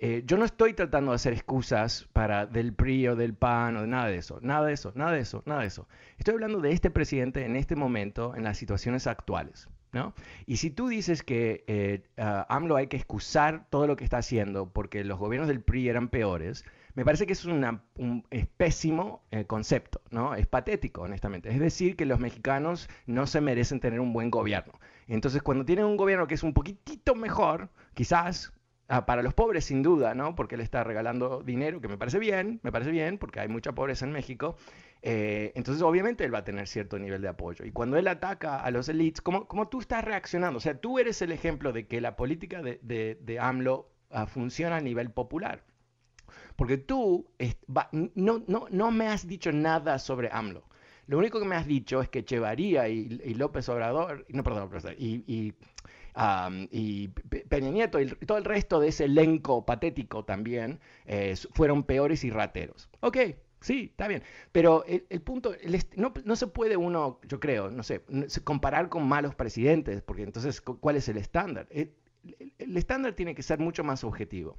[0.00, 3.80] Eh, yo no estoy tratando de hacer excusas para del PRI o del PAN o
[3.80, 5.88] de nada de eso, nada de eso, nada de eso, nada de eso.
[6.18, 9.68] Estoy hablando de este presidente en este momento, en las situaciones actuales.
[9.92, 10.14] ¿no?
[10.46, 14.70] Y si tú dices que eh, AMLO hay que excusar todo lo que está haciendo
[14.70, 20.00] porque los gobiernos del PRI eran peores, me parece que es un pésimo eh, concepto,
[20.10, 20.34] ¿no?
[20.34, 21.48] Es patético, honestamente.
[21.48, 24.72] Es decir, que los mexicanos no se merecen tener un buen gobierno.
[25.06, 28.52] Entonces, cuando tienen un gobierno que es un poquitito mejor, quizás,
[28.88, 30.34] ah, para los pobres sin duda, ¿no?
[30.34, 33.72] Porque él está regalando dinero, que me parece bien, me parece bien, porque hay mucha
[33.72, 34.56] pobreza en México.
[35.02, 37.64] Eh, entonces, obviamente, él va a tener cierto nivel de apoyo.
[37.64, 40.58] Y cuando él ataca a los elites, ¿cómo, cómo tú estás reaccionando?
[40.58, 44.76] O sea, tú eres el ejemplo de que la política de, de, AMLO ah, funciona
[44.76, 45.64] a nivel popular.
[46.56, 47.30] Porque tú
[47.92, 50.64] no, no, no me has dicho nada sobre AMLO.
[51.08, 55.24] Lo único que me has dicho es que Echevarría y, López Obrador, no, perdón, y,
[55.26, 55.54] y,
[56.70, 57.08] y,
[57.48, 62.30] Peña Nieto y todo el resto de ese elenco patético también eh, fueron peores y
[62.30, 62.88] rateros.
[63.00, 63.18] Ok,
[63.60, 64.22] sí, está bien.
[64.52, 65.54] Pero el, punto,
[65.96, 68.02] no, se puede uno, yo creo, no sé,
[68.44, 71.68] comparar con malos presidentes, porque entonces, ¿cuál es el estándar?
[71.70, 74.56] el estándar tiene que ser mucho más objetivo.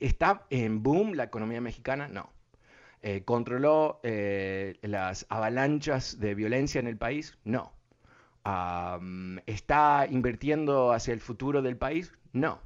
[0.00, 2.08] ¿Está en boom la economía mexicana?
[2.08, 2.30] No.
[3.02, 7.38] Eh, ¿Controló eh, las avalanchas de violencia en el país?
[7.44, 7.75] No.
[9.46, 12.12] ¿Está invirtiendo hacia el futuro del país?
[12.32, 12.60] No.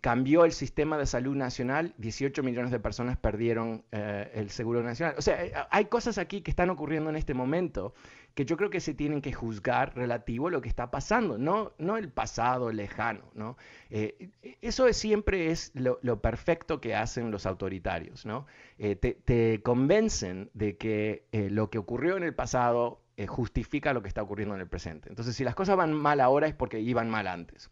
[0.00, 5.14] cambió el sistema de salud nacional, 18 millones de personas perdieron eh, el seguro nacional.
[5.16, 7.94] O sea, hay cosas aquí que están ocurriendo en este momento
[8.38, 11.72] que yo creo que se tienen que juzgar relativo a lo que está pasando, no,
[11.76, 13.22] no el pasado lejano.
[13.34, 13.56] ¿no?
[13.90, 14.30] Eh,
[14.62, 18.24] eso siempre es lo, perfecto que hacen los autoritarios.
[18.24, 18.46] ¿no?
[18.78, 24.08] Eh, te, convencen de que eh, lo que ocurrió en el pasado justifica lo que
[24.08, 25.08] está ocurriendo en el presente.
[25.08, 27.70] Entonces, si las cosas van mal ahora es porque iban mal antes.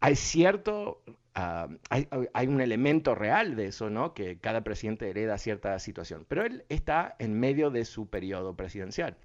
[0.00, 1.02] Hay cierto,
[1.34, 4.14] ah, hay, un elemento real de eso, ¿no?
[4.14, 9.16] Que cada presidente hereda cierta situación, pero él está en medio de su periodo presidencial.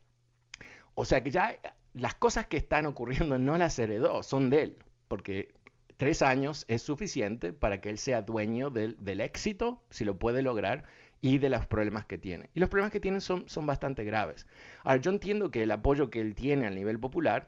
[0.96, 1.58] O sea que ya
[1.94, 5.54] las cosas que están ocurriendo no las heredó, son de él, porque
[5.98, 10.86] tres años es suficiente para que él sea dueño del, éxito, si lo puede lograr,
[11.24, 12.50] y de los problemas que tiene.
[12.54, 14.46] Y los problemas que tiene son, son bastante graves.
[14.84, 17.48] Ahora, yo entiendo que el apoyo que él tiene a nivel popular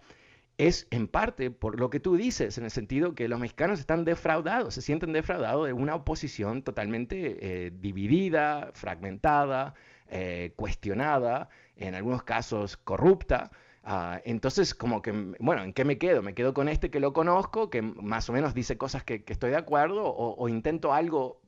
[0.57, 4.05] es en parte por lo que tú dices, en el sentido que los mexicanos están
[4.05, 9.73] defraudados, se sienten defraudados de una oposición totalmente eh, dividida, fragmentada,
[10.07, 13.51] eh, cuestionada, en algunos casos corrupta.
[13.83, 16.21] Ah, entonces, como que, bueno, ¿en qué me quedo?
[16.21, 19.51] ¿Me quedo con este que lo conozco, que más o menos dice cosas que, estoy
[19.51, 21.41] de acuerdo, o, intento algo,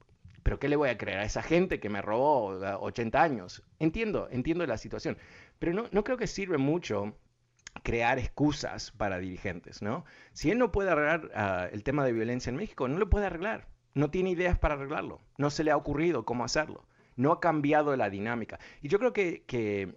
[0.47, 2.45] pero ¿qué le voy a creer a esa gente que me robó
[2.79, 3.63] 80 años?
[3.79, 5.17] Entiendo, entiendo la situación,
[5.59, 7.17] pero no, no creo que sirve mucho
[7.83, 10.05] crear excusas para dirigentes, ¿no?
[10.31, 13.25] Si él no puede arreglar ah, el tema de violencia en México, no lo puede
[13.25, 17.39] arreglar, no tiene ideas para arreglarlo, no se le ha ocurrido cómo hacerlo no ha
[17.41, 18.59] cambiado la dinámica.
[18.81, 19.95] Y yo creo que,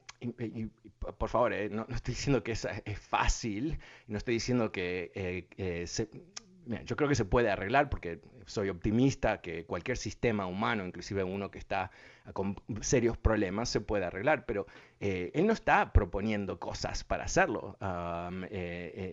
[1.19, 5.47] por favor, eh, no, estoy diciendo que es, es fácil, no estoy diciendo que eh,
[5.59, 5.87] eh,
[6.85, 11.51] yo creo que se puede arreglar porque soy optimista que cualquier sistema humano, inclusive uno
[11.51, 11.91] que está
[12.33, 14.67] con serios problemas, se puede arreglar, pero
[15.01, 17.77] él no está proponiendo cosas para hacerlo.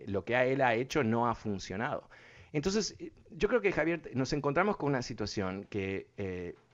[0.08, 2.10] lo que él ha hecho no ha funcionado.
[2.54, 2.96] Entonces,
[3.32, 6.08] yo creo que Javier, nos encontramos con una situación que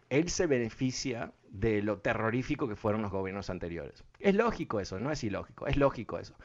[0.10, 4.04] él se beneficia de lo terrorífico que fueron los gobiernos anteriores.
[4.20, 6.36] Es lógico eso, no es ilógico, es lógico eso.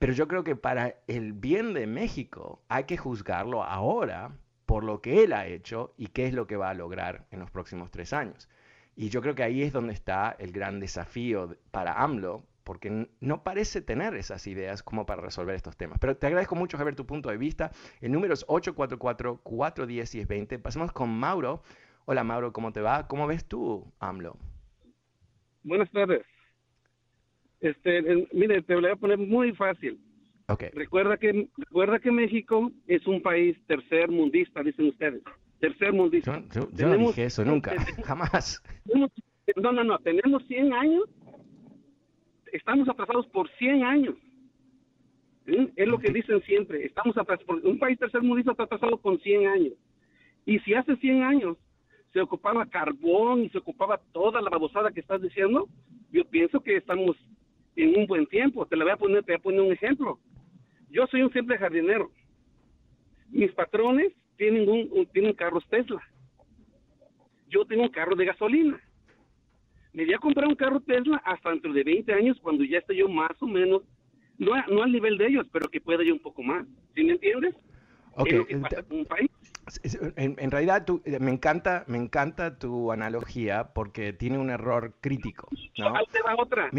[0.00, 4.32] Pero yo creo que para el bien de México hay que juzgarlo ahora
[4.64, 7.38] por lo que él ha hecho y qué es lo que va a lograr en
[7.38, 8.48] los próximos tres años.
[8.96, 13.42] Y yo creo que ahí es donde está el gran desafío para AMLO, porque no
[13.42, 15.98] parece tener esas ideas como para resolver estos temas.
[15.98, 17.70] Pero te agradezco mucho, Javier, tu punto de vista.
[18.00, 20.62] El número es 844-410-1020.
[20.62, 21.62] Pasemos con Mauro.
[22.06, 23.06] Hola Mauro, ¿cómo te va?
[23.06, 24.38] ¿Cómo ves tú, AMLO?
[25.62, 26.22] Buenas tardes.
[27.60, 29.98] Este, mire, te voy a poner muy fácil.
[30.48, 30.70] Okay.
[30.72, 35.22] Recuerda que recuerda que México es un país tercer mundista, dicen ustedes.
[35.60, 36.42] Tercer mundista.
[36.72, 37.72] Yo, no dije eso nunca,
[38.04, 38.62] jamás.
[39.56, 41.04] no, no, no, tenemos 100 años.
[42.52, 44.14] Estamos atrasados por 100 años.
[45.76, 46.84] Es lo que dicen siempre.
[46.84, 47.62] Estamos atrasados.
[47.62, 49.74] Un país tercer mundista está atrasado con 100 años.
[50.46, 51.56] Y si hace 100 años
[52.12, 55.68] se ocupaba carbón y se ocupaba toda la babosada que estás diciendo,
[56.10, 57.16] yo pienso que estamos
[57.76, 58.66] en un buen tiempo.
[58.66, 60.18] Te la voy a poner, te voy a poner un ejemplo.
[60.90, 62.10] Yo soy un simple jardinero.
[63.30, 66.02] Mis patrones tienen un, tienen carros Tesla.
[67.48, 68.80] Yo tengo un carro de gasolina.
[69.92, 72.96] Me voy a comprar un carro Tesla hasta dentro de 20 años cuando ya esté
[72.96, 73.82] yo más o menos,
[74.38, 76.66] no, no al nivel de ellos, pero que pueda yo un poco más.
[76.94, 77.54] ¿Sí me entiendes?
[78.14, 78.28] Ok.
[78.90, 79.30] un país.
[80.16, 85.48] En, realidad eh, me encanta me encanta tu analogía porque tiene un error crítico.
[85.78, 85.92] ¿no?
[86.38, 86.70] otra.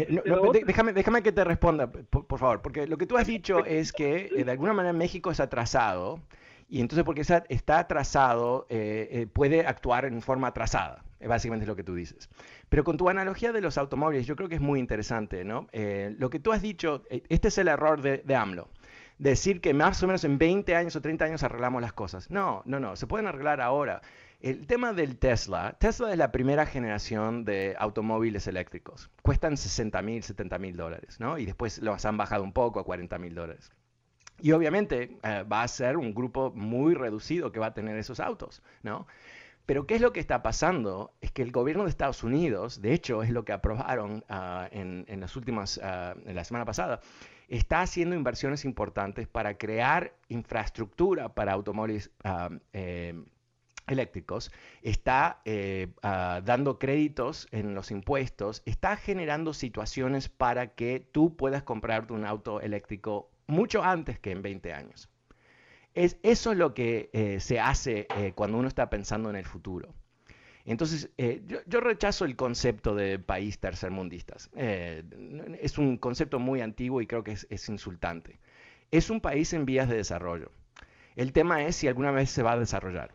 [0.64, 4.30] déjame, déjame que te responda, por, favor, porque lo que tú has dicho es que
[4.36, 6.20] eh, de alguna manera México es atrasado
[6.68, 11.04] y entonces porque está atrasado eh, puede actuar en forma atrasada.
[11.24, 12.28] Básicamente es lo que tú dices.
[12.68, 15.68] Pero con tu analogía de los automóviles, yo creo que es muy interesante, ¿no?
[15.72, 18.68] lo que tú has dicho, este es el error de, de AMLO
[19.22, 22.30] decir que más o menos en 20 años o 30 años arreglamos las cosas.
[22.30, 24.02] No, no, no, se pueden arreglar ahora.
[24.40, 29.10] El tema del Tesla, Tesla es la primera generación de automóviles eléctricos.
[29.22, 31.38] Cuestan 60 mil, 70 mil dólares, ¿no?
[31.38, 33.70] Y después los han bajado un poco a 40 mil dólares.
[34.40, 38.18] Y obviamente eh, va a ser un grupo muy reducido que va a tener esos
[38.18, 39.06] autos, ¿no?
[39.66, 41.14] Pero ¿qué es lo que está pasando?
[41.20, 45.06] Es que el gobierno de Estados Unidos, de hecho es lo que aprobaron ah, en,
[45.20, 47.00] las últimas, ah, en la semana pasada,
[47.48, 52.10] está haciendo inversiones importantes para crear infraestructura para automóviles
[52.72, 53.14] eh,
[53.86, 54.52] eléctricos,
[54.82, 61.62] está eh, ah, dando créditos en los impuestos, está generando situaciones para que tú puedas
[61.62, 65.08] comprarte un auto eléctrico mucho antes que en 20 años.
[65.94, 69.94] Es, eso es lo que eh, se hace cuando uno está pensando en el futuro.
[70.64, 74.50] Entonces, eh, yo, rechazo el concepto de país tercermundistas.
[74.54, 75.02] Eh,
[75.60, 78.38] es un concepto muy antiguo y creo que es, insultante.
[78.90, 80.52] Es un país en vías de desarrollo.
[81.16, 83.12] El tema es si alguna vez se va a desarrollar.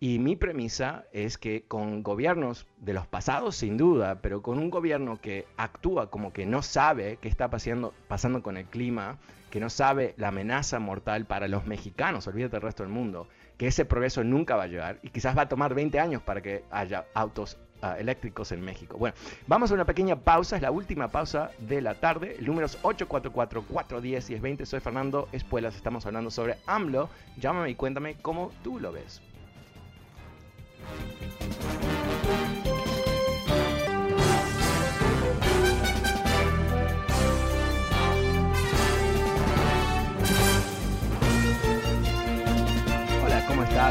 [0.00, 4.70] Y mi premisa es que con gobiernos de los pasados, sin duda, pero con un
[4.70, 9.18] gobierno que actúa como que no sabe qué está pasando, pasando con el clima,
[9.50, 13.26] que no sabe la amenaza mortal para los mexicanos, olvídate del resto del mundo,
[13.58, 16.40] que ese progreso nunca va a llegar y quizás va a tomar 20 años para
[16.40, 18.96] que haya autos ah, eléctricos en México.
[18.96, 19.16] Bueno,
[19.48, 22.36] vamos a una pequeña pausa, es la última pausa de la tarde.
[22.38, 24.64] El número es 844-410 y es 20.
[24.64, 27.10] Soy Fernando Espuelas, estamos hablando sobre AMLO.
[27.36, 29.20] Llámame y cuéntame cómo tú lo ves.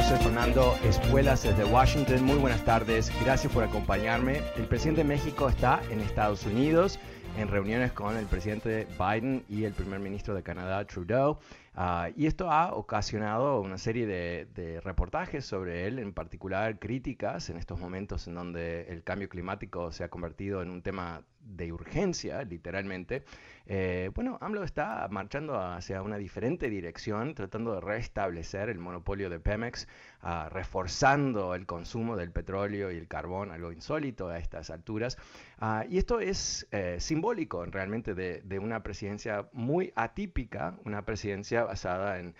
[0.02, 2.24] Soy Fernando Espuelas desde Washington.
[2.24, 3.12] Muy buenas tardes.
[3.24, 4.42] Gracias por acompañarme.
[4.56, 7.00] El presidente de México está en Estados Unidos
[7.38, 11.40] en reuniones con el presidente Biden y el primer ministro de Canadá, Trudeau.
[11.76, 17.50] Ah, y esto ha ocasionado una serie de, de, reportajes sobre él, en particular críticas
[17.50, 21.72] en estos momentos en donde el cambio climático se ha convertido en un tema de
[21.72, 23.24] urgencia, literalmente,
[23.69, 29.41] eh, bueno, AMLO está marchando hacia una diferente dirección, tratando de restablecer el monopolio de
[29.41, 29.89] Pemex,
[30.21, 35.17] ah, reforzando el consumo del petróleo y el carbón, algo insólito a estas alturas.
[35.60, 42.19] Ah, y esto es eh, simbólico realmente de, una presidencia muy atípica, una presidencia basada
[42.19, 42.36] en...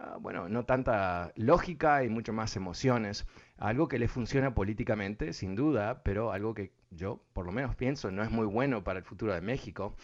[0.00, 5.56] Ah, bueno, no tanta lógica y mucho más emociones, algo que le funciona políticamente, sin
[5.56, 9.04] duda, pero algo que yo por lo menos pienso no es muy bueno para el
[9.04, 9.96] futuro de México.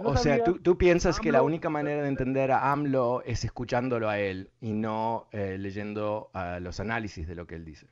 [0.04, 4.18] o sea, tú, piensas que la única manera de entender a AMLO es escuchándolo a
[4.18, 7.86] él y no eh, leyendo uh, los análisis de lo que él dice.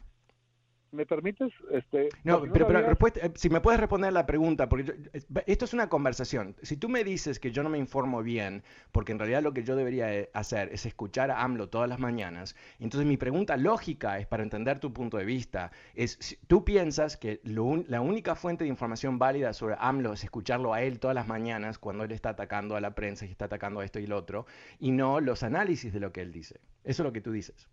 [0.92, 1.52] ¿Me permites?
[1.70, 5.10] Este, no, pero, eh, si me puedes responder la pregunta, porque
[5.46, 6.56] esto es una conversación.
[6.62, 9.62] Si tú me dices que yo no me informo bien, porque en realidad lo que
[9.62, 14.18] yo debería eh, hacer es escuchar a AMLO todas las mañanas, entonces mi pregunta lógica
[14.18, 18.64] es para entender tu punto de vista, es, si tú piensas que la única fuente
[18.64, 22.30] de información válida sobre AMLO es escucharlo a él todas las mañanas cuando él está
[22.30, 24.46] atacando a la prensa y está atacando a esto y lo otro,
[24.80, 26.60] y no los análisis de lo que él dice.
[26.82, 27.68] Eso es lo que tú dices.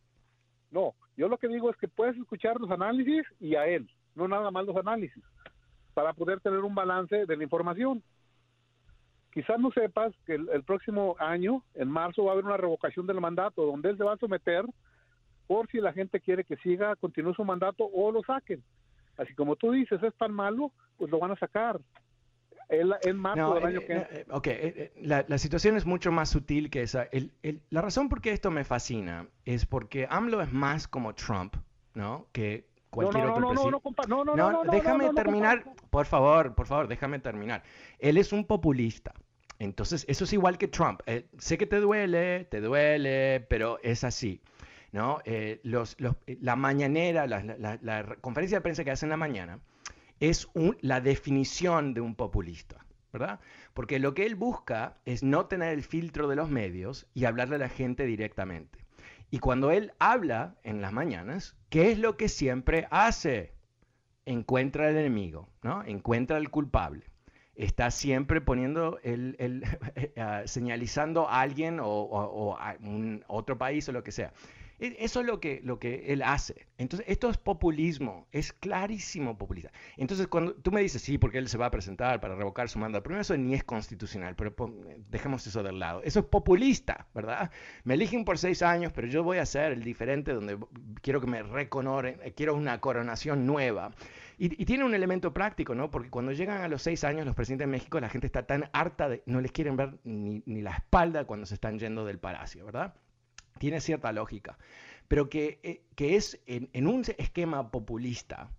[0.70, 4.28] No, yo lo que digo es que puedes escuchar los análisis y a él, no
[4.28, 5.24] nada más los análisis,
[5.94, 8.04] para poder tener un balance de la información.
[9.34, 13.20] Quizás no sepas que el, próximo año, en marzo, va a haber una revocación del
[13.20, 14.66] mandato, donde él se va a someter
[15.48, 18.64] por si la gente quiere que siga, continúe su mandato o lo saquen.
[19.18, 21.80] Así como tú dices, es tan malo, pues lo van a sacar.
[23.16, 23.94] Marzo del año que...
[23.94, 27.04] Eh, ok, eh, la, la, situación es mucho más sutil que esa.
[27.04, 31.16] El, el, la razón por qué esto me fascina es porque AMLO es más como
[31.16, 31.56] Trump,
[31.94, 32.28] ¿no?
[32.34, 34.08] Que cualquier no, otro presidente.
[34.08, 37.64] No, no, no, no, déjame terminar, por favor, por favor, déjame terminar.
[38.00, 39.14] Él es un populista.
[39.60, 41.02] Entonces, eso es igual que Trump.
[41.06, 44.42] Eh, sé que te duele, te duele, pero es así.
[44.92, 45.20] ¿no?
[45.64, 49.60] los, los, la mañanera, la, la, la, conferencia de prensa que hace en la mañana,
[50.20, 50.48] es
[50.82, 53.40] la definición de un populista, ¿verdad?
[53.74, 57.56] Porque lo que él busca es no tener el filtro de los medios y hablarle
[57.56, 58.80] a la gente directamente.
[59.30, 63.54] Y cuando él habla en las mañanas, ¿qué es lo que siempre hace?
[64.26, 65.84] Encuentra al enemigo, ¿no?
[65.84, 67.04] Encuentra al culpable.
[67.56, 69.36] Está siempre poniendo el,
[69.96, 74.32] eh, señalizando a alguien o, a un otro país o lo que sea.
[74.80, 76.68] E, eso es lo que, lo que él hace.
[76.78, 79.72] Entonces, esto es populismo, es clarísimo populista.
[79.98, 82.80] Entonces, cuando tú me dices, sí, porque él se va a presentar para revocar su
[82.80, 84.56] mandato, primero eso ni es constitucional, pero
[85.10, 86.02] dejemos eso del lado.
[86.04, 87.52] Eso es populista, ¿verdad?
[87.84, 90.58] Me eligen por seis años, pero yo voy a ser el diferente donde
[91.02, 93.92] quiero que me reconoren, eh, quiero una coronación nueva.
[94.40, 95.90] Y, tiene un elemento práctico, ¿no?
[95.90, 98.70] Porque cuando llegan a los seis años los presidentes de México, la gente está tan
[98.72, 102.20] harta de, no les quieren ver ni, ni la espalda cuando se están yendo del
[102.20, 102.94] palacio, ¿verdad?
[103.58, 104.58] Tiene cierta lógica,
[105.08, 108.50] pero que, eh, que es en, un esquema populista,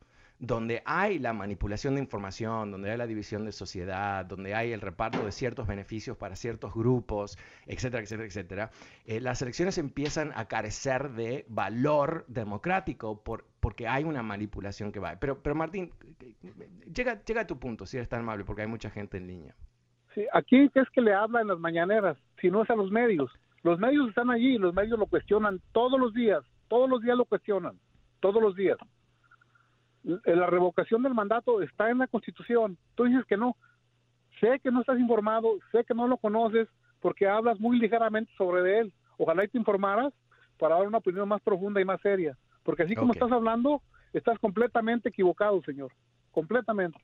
[0.40, 4.80] donde hay la manipulación de información, donde hay la división de sociedad, donde hay el
[4.80, 7.36] reparto de ciertos beneficios para ciertos grupos,
[7.66, 8.70] etcétera, etcétera, etcétera,
[9.05, 15.01] eh, las elecciones empiezan a carecer de valor democrático por, porque hay una manipulación que
[15.01, 15.16] va.
[15.18, 15.90] Pero, pero Martín,
[16.94, 19.57] llega, llega a tu punto, si eres tan amable, porque hay mucha gente en línea.
[20.14, 23.30] Sí, aquí es que le habla en las mañaneras, si no es a los medios.
[23.62, 27.24] Los medios están allí, los medios lo cuestionan todos los días, todos los días lo
[27.24, 27.78] cuestionan,
[28.20, 28.78] todos los días.
[30.02, 32.78] La revocación del mandato está en la Constitución.
[32.94, 33.56] Tú dices que no.
[34.40, 36.68] Sé que no estás informado, sé que no lo conoces
[37.00, 38.92] porque hablas muy ligeramente sobre él.
[39.16, 40.14] Ojalá y te informaras
[40.59, 42.36] para dar una opinión más profunda y más seria.
[42.62, 43.82] Porque así como estás hablando,
[44.12, 45.92] estás completamente equivocado, señor.
[46.30, 47.00] Completamente.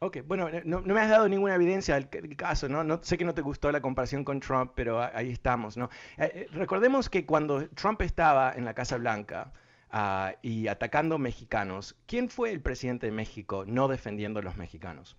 [0.00, 2.84] Ok, bueno, eh, no, me has dado ninguna evidencia del, caso, ¿no?
[2.84, 3.02] ¿no?
[3.02, 5.86] Sé que no te gustó la comparación con Trump, pero ahí estamos, ¿no?
[6.16, 9.52] Eh, eh, recordemos que cuando Trump estaba en la Casa Blanca
[9.90, 15.16] ah, y atacando mexicanos, ¿quién fue el presidente de México no defendiendo a los mexicanos?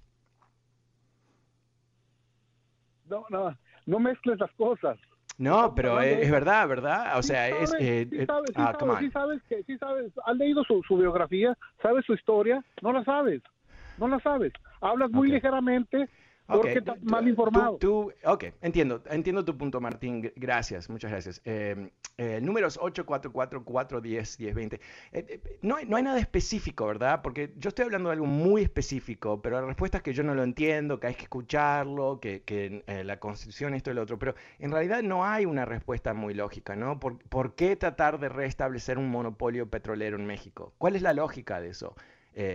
[3.09, 4.97] No, no, no mezcles las cosas.
[5.37, 7.17] No, pero es, verdad, ¿verdad?
[7.17, 7.71] O sea, es...
[7.71, 11.57] sí sabes, ah, sí sabes, que, sí sabes, ¿has leído su, su biografía?
[11.81, 12.63] ¿Sabes su historia?
[12.81, 13.41] No la sabes,
[13.99, 16.09] no la sabes hablas muy ligeramente
[16.49, 17.77] porque estás mal informado.
[17.77, 20.31] Tú, ok, entiendo, entiendo tu punto, Martín.
[20.35, 21.41] Gracias, muchas gracias.
[21.45, 24.73] Eh, eh, números 844-410-1020.
[24.73, 24.79] Eh,
[25.11, 27.21] eh, no, hay, no hay nada específico, ¿verdad?
[27.21, 30.33] Porque yo estoy hablando de algo muy específico, pero la respuesta es que yo no
[30.33, 34.17] lo entiendo, que hay que escucharlo, que, que la constitución, esto y lo otro.
[34.17, 36.99] Pero en realidad no hay una respuesta muy lógica, ¿no?
[36.99, 40.73] ¿Por, ¿Por qué tratar de restablecer un monopolio petrolero en México?
[40.77, 41.95] ¿Cuál es la lógica de eso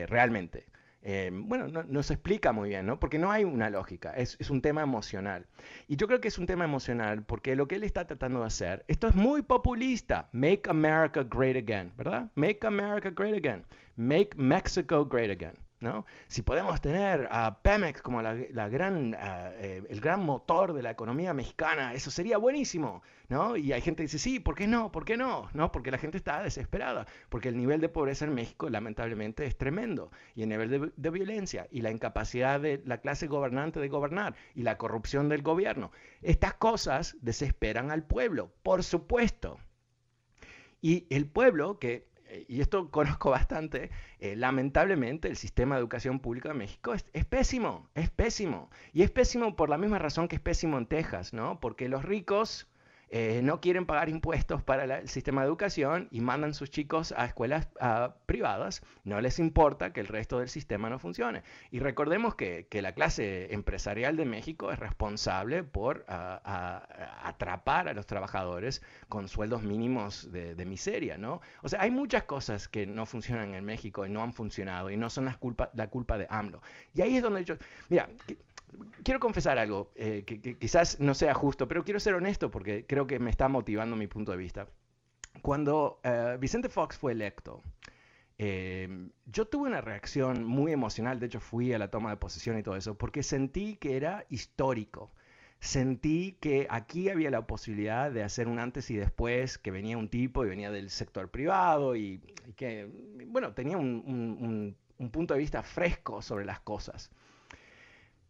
[0.09, 0.67] realmente?
[1.07, 2.99] Eh, bueno, no, se explica muy bien, ¿no?
[2.99, 5.45] Porque no hay una lógica, es, es, un tema emocional.
[5.87, 8.47] Y yo creo que es un tema emocional porque lo que él está tratando de
[8.47, 12.31] hacer, esto es muy populista, Make America Great Again, ¿verdad?
[12.37, 13.65] Make America Great Again,
[13.97, 15.64] Make Mexico Great Again.
[16.29, 18.35] Si podemos tener a Pemex como la,
[18.69, 23.57] gran, ah, eh, el gran motor de la economía mexicana, eso sería buenísimo, ¿no?
[23.57, 24.91] Y hay gente que dice, sí, ¿por qué no?
[24.91, 25.51] ¿Por qué no?
[25.53, 25.73] ¿No?
[25.73, 30.11] Porque la gente está desesperada, porque el nivel de pobreza en México lamentablemente es tremendo,
[30.35, 34.35] y el nivel de, de violencia, y la incapacidad de la clase gobernante de gobernar,
[34.55, 35.91] y la corrupción del gobierno.
[36.23, 39.59] Estas cosas desesperan al pueblo, por supuesto.
[40.81, 42.14] Y el pueblo, que
[42.49, 47.25] y esto conozco bastante, eh, lamentablemente el sistema de educación pública de México es, es,
[47.25, 48.71] pésimo, es pésimo.
[48.93, 51.61] Y es pésimo por la misma razón que es pésimo en Texas, ¿no?
[51.61, 52.69] Porque los ricos
[53.17, 57.27] eh, no quieren pagar impuestos para el sistema de educación y mandan sus chicos a
[57.27, 57.69] escuelas
[58.27, 61.45] privadas, no les importa que el resto del sistema no funcione.
[61.71, 68.83] Y recordemos que, la clase empresarial de México es responsable por atrapar a los trabajadores
[69.09, 71.41] con sueldos mínimos de, miseria, ¿no?
[71.63, 74.97] O sea, hay muchas cosas que no funcionan en México y no han funcionado y
[74.97, 76.63] no son la culpa, la culpa de AMLO.
[76.95, 77.55] Y ahí es donde yo,
[77.89, 78.09] mira,
[79.03, 83.07] quiero confesar algo eh, que, quizás no sea justo, pero quiero ser honesto porque creo
[83.07, 84.69] que me está motivando mi punto de vista.
[85.43, 87.63] Cuando eh, Vicente Fox fue electo,
[88.39, 92.59] eh, yo tuve una reacción muy emocional, de hecho fui a la toma de posesión
[92.59, 95.13] y todo eso, porque sentí que era histórico.
[95.61, 100.11] Sentí que aquí había la posibilidad de hacer un antes y después, que venía un
[100.11, 102.19] tipo y venía del sector privado y,
[102.57, 102.91] que,
[103.29, 104.77] bueno, tenía un,
[105.11, 107.11] punto de vista fresco sobre las cosas.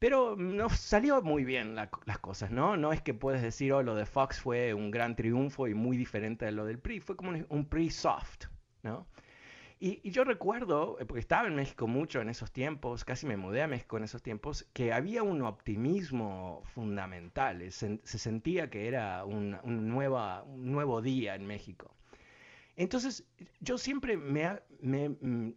[0.04, 2.76] Pero no salió muy bien las cosas, ¿no?
[2.76, 5.96] No es que puedes decir, oh, lo de Fox fue un gran triunfo y muy
[5.96, 8.48] diferente de lo del PRI, fue como un PRI soft,
[8.82, 9.06] ¿no?
[9.80, 13.62] Y, yo recuerdo, eh, porque estaba en México mucho en esos tiempos, casi me mudé
[13.62, 17.62] a México en esos tiempos, que había un optimismo fundamental.
[17.62, 21.94] Eh, se, sentía que era un, nueva, un nuevo día en México.
[22.76, 23.24] Entonces,
[23.60, 25.54] yo siempre me, me, mm,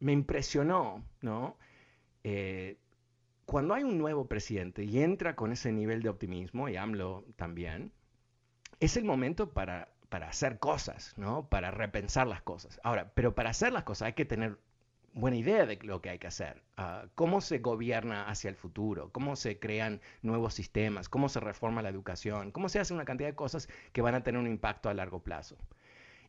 [0.00, 1.58] me impresionó, ¿no?
[2.24, 2.78] Eh,
[3.48, 7.92] cuando hay un nuevo presidente y entra con ese nivel de optimismo, y AMLO también,
[8.78, 11.48] es el momento para para hacer cosas, ¿no?
[11.48, 12.80] Para repensar las cosas.
[12.82, 14.58] Ahora, pero para hacer las cosas hay que tener
[15.12, 16.62] buena idea de lo que hay que hacer.
[16.76, 21.82] Ah, cómo se gobierna hacia el futuro, cómo se crean nuevos sistemas, cómo se reforma
[21.82, 24.88] la educación, cómo se hace una cantidad de cosas que van a tener un impacto
[24.88, 25.56] a largo plazo.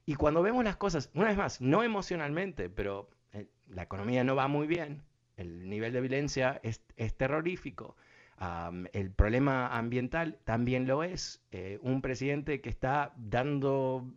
[0.05, 4.35] Y cuando vemos las cosas, una vez más, no emocionalmente, pero eh, la economía no
[4.35, 5.03] va muy bien,
[5.39, 7.95] el nivel de violencia es, es terrorífico,
[8.93, 11.41] el problema ambiental también lo es.
[11.51, 14.13] Eh, un presidente que está dando,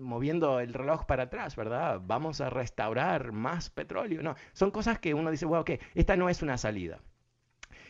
[0.00, 2.00] moviendo el reloj para atrás, ¿verdad?
[2.04, 4.22] Vamos a restaurar más petróleo.
[4.22, 7.00] No, son cosas que uno dice, bueno, ok, esta no es una salida.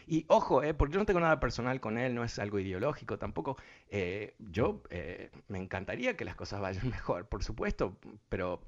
[0.07, 3.19] Y ojo, eh, porque yo no tengo nada personal con él, no es algo ideológico
[3.19, 3.57] tampoco.
[3.89, 4.83] Eh, yo
[5.49, 7.97] me encantaría que las cosas vayan mejor, por supuesto,
[8.29, 8.61] pero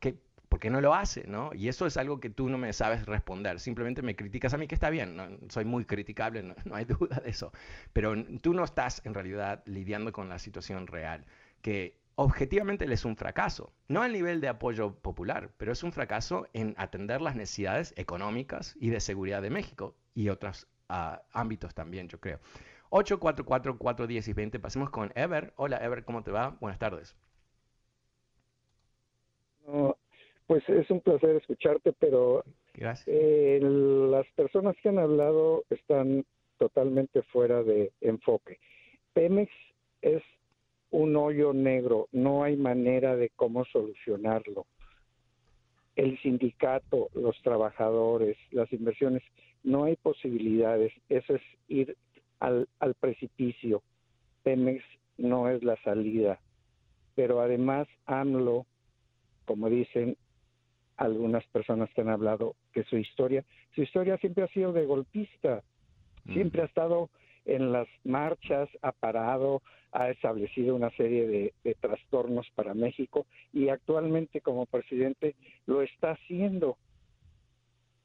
[0.00, 0.18] ¿qué,
[0.48, 1.26] ¿por qué no lo hace?
[1.26, 1.50] ¿no?
[1.54, 3.60] Y eso es algo que tú no me sabes responder.
[3.60, 5.28] Simplemente me criticas a mí, que está bien, ¿no?
[5.48, 7.52] soy muy criticable, no, hay duda de eso.
[7.92, 11.24] Pero tú no estás en realidad lidiando con la situación real,
[11.62, 13.72] que objetivamente es un fracaso.
[13.88, 18.74] No al nivel de apoyo popular, pero es un fracaso en atender las necesidades económicas
[18.80, 22.40] y de seguridad de México y otros ah, ámbitos también, yo creo.
[22.90, 24.58] 844 410 y 20.
[24.60, 25.52] Pasemos con Ever.
[25.56, 26.56] Hola, Ever, ¿cómo te va?
[26.60, 27.16] Buenas tardes.
[30.48, 32.42] Pues es un placer escucharte, pero
[33.06, 36.24] eh, las personas que han hablado están
[36.56, 38.58] totalmente fuera de enfoque.
[39.12, 39.52] Pemex
[40.00, 40.22] es
[40.90, 44.64] un hoyo negro, no hay manera de cómo solucionarlo.
[45.96, 49.22] El sindicato, los trabajadores, las inversiones,
[49.62, 50.94] no hay posibilidades.
[51.10, 51.94] Eso es ir
[52.40, 53.82] al, al precipicio.
[54.44, 54.82] Pemex
[55.18, 56.40] no es la salida.
[57.14, 58.64] Pero además AMLO,
[59.44, 60.16] como dicen,
[60.98, 63.44] algunas personas que han hablado que su historia,
[63.74, 65.62] su historia siempre ha sido de golpista,
[66.24, 66.32] mm.
[66.34, 67.08] siempre ha estado
[67.46, 73.70] en las marchas, ha parado, ha establecido una serie de, de, trastornos para México y
[73.70, 75.34] actualmente como presidente
[75.66, 76.76] lo está haciendo.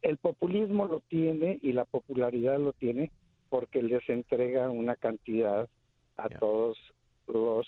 [0.02, 3.12] El populismo lo tiene y la popularidad lo tiene
[3.50, 5.68] porque les entrega una cantidad
[6.18, 6.78] a todos
[7.28, 7.68] los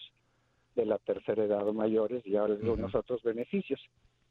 [0.76, 3.82] de la tercera edad o mayores y ahora unos otros beneficios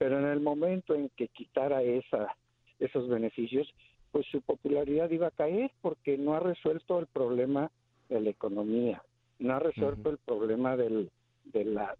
[0.04, 2.36] pero en el momento en que quitara esa,
[2.78, 3.66] esos beneficios,
[4.12, 7.70] pues su popularidad iba a caer porque no ha resuelto el problema
[8.10, 9.02] de la economía,
[9.38, 11.10] no ha resuelto el problema del,
[11.44, 11.96] de la,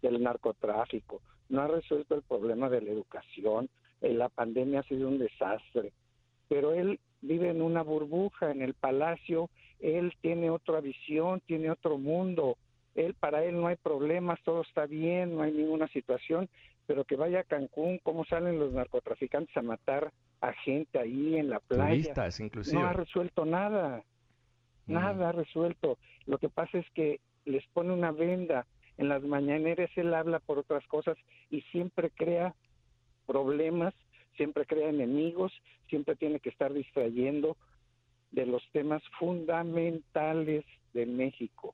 [0.00, 3.68] del narcotráfico, no ha resuelto el problema de la educación,
[4.00, 5.92] eh, la pandemia ha sido un desastre,
[6.48, 11.98] pero él vive en una burbuja en el palacio, él tiene otra visión, tiene otro
[11.98, 12.56] mundo,
[12.94, 16.48] él para él no hay problemas, todo está bien, no hay ninguna situación,
[16.90, 21.48] pero que vaya a Cancún, cómo salen los narcotraficantes a matar a gente ahí en
[21.48, 22.12] la playa.
[22.72, 24.02] No ha resuelto nada,
[24.86, 24.92] mm.
[24.92, 25.98] nada ha resuelto.
[26.26, 28.66] Lo que pasa es que les pone una venda.
[28.98, 31.16] En las mañaneras él habla por otras cosas
[31.48, 32.56] y siempre crea
[33.24, 33.94] problemas,
[34.36, 35.52] siempre crea enemigos,
[35.88, 37.56] siempre tiene que estar distrayendo
[38.32, 41.72] de los temas fundamentales de México.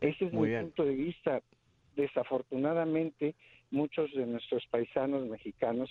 [0.00, 1.40] Ese es mi punto de vista
[1.96, 3.34] desafortunadamente
[3.70, 5.90] muchos de nuestros paisanos mexicanos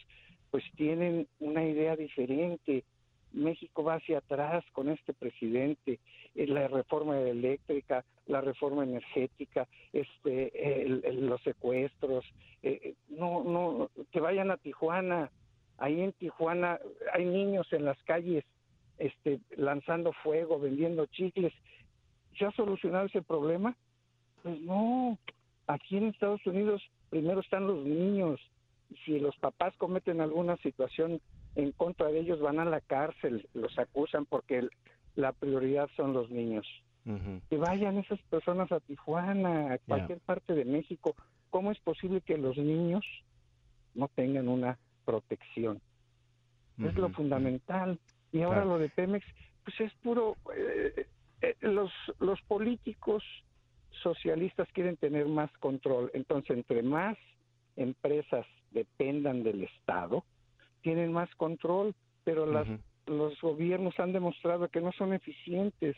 [0.52, 2.84] pues tienen una idea diferente.
[3.32, 6.00] México va hacia atrás con este presidente,
[6.36, 10.52] eh, la reforma eléctrica, la reforma energética, este,
[11.14, 12.26] los secuestros,
[12.62, 15.32] eh, eh, no, no, que vayan a Tijuana,
[15.78, 16.80] ahí en Tijuana
[17.14, 18.44] hay niños en las calles,
[18.98, 21.54] este, lanzando fuego, vendiendo chicles,
[22.38, 23.76] ¿se ha solucionado ese problema?
[24.44, 25.18] Pues no,
[25.72, 28.40] Aquí en Estados Unidos primero están los niños.
[29.06, 31.22] Si los papás cometen alguna situación
[31.56, 34.68] en contra de ellos, van a la cárcel, los acusan porque
[35.16, 36.68] la prioridad son los niños.
[37.50, 41.16] Que vayan esas personas a Tijuana, a cualquier parte de México,
[41.50, 43.04] ¿cómo es posible que los niños
[43.96, 45.82] no tengan una protección?
[46.78, 47.98] Es lo fundamental.
[48.32, 49.26] Y ahora lo de Pemex,
[49.64, 50.36] pues es puro...
[50.56, 51.08] Eh,
[51.42, 53.24] eh, los, los políticos
[54.02, 56.12] socialistas quieren tener más control.
[56.14, 57.18] Entonces, entre más
[57.76, 60.24] empresas dependan del Estado,
[60.82, 62.68] tienen más control, pero las,
[63.06, 65.96] los gobiernos han demostrado que no son eficientes.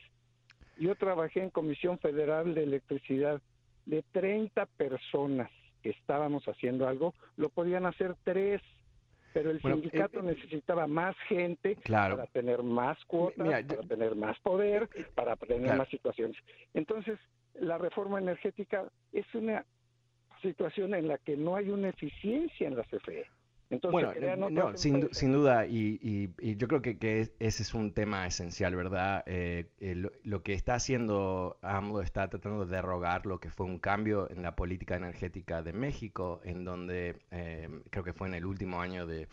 [0.78, 3.42] Yo trabajé en Comisión Federal de Electricidad.
[3.86, 8.62] De 30 personas que estábamos haciendo algo, lo podían hacer tres
[9.34, 14.88] pero el sindicato eh, necesitaba más gente para tener más cuotas, para tener más poder,
[15.16, 16.38] para tener más situaciones.
[16.74, 17.20] Entonces,
[17.56, 19.66] la reforma energética es una
[20.42, 23.26] situación en la que no hay una eficiencia en la CFE.
[23.70, 26.00] Entonces, bueno, no, sin, sin, duda, y,
[26.40, 29.24] y, yo creo que, que, ese es un tema esencial, ¿verdad?
[29.26, 29.66] Eh,
[30.24, 34.44] lo, que está haciendo AMLO está tratando de derogar lo que fue un cambio en
[34.44, 39.08] la política energética de México, en donde eh, creo que fue en el último año
[39.08, 39.28] de,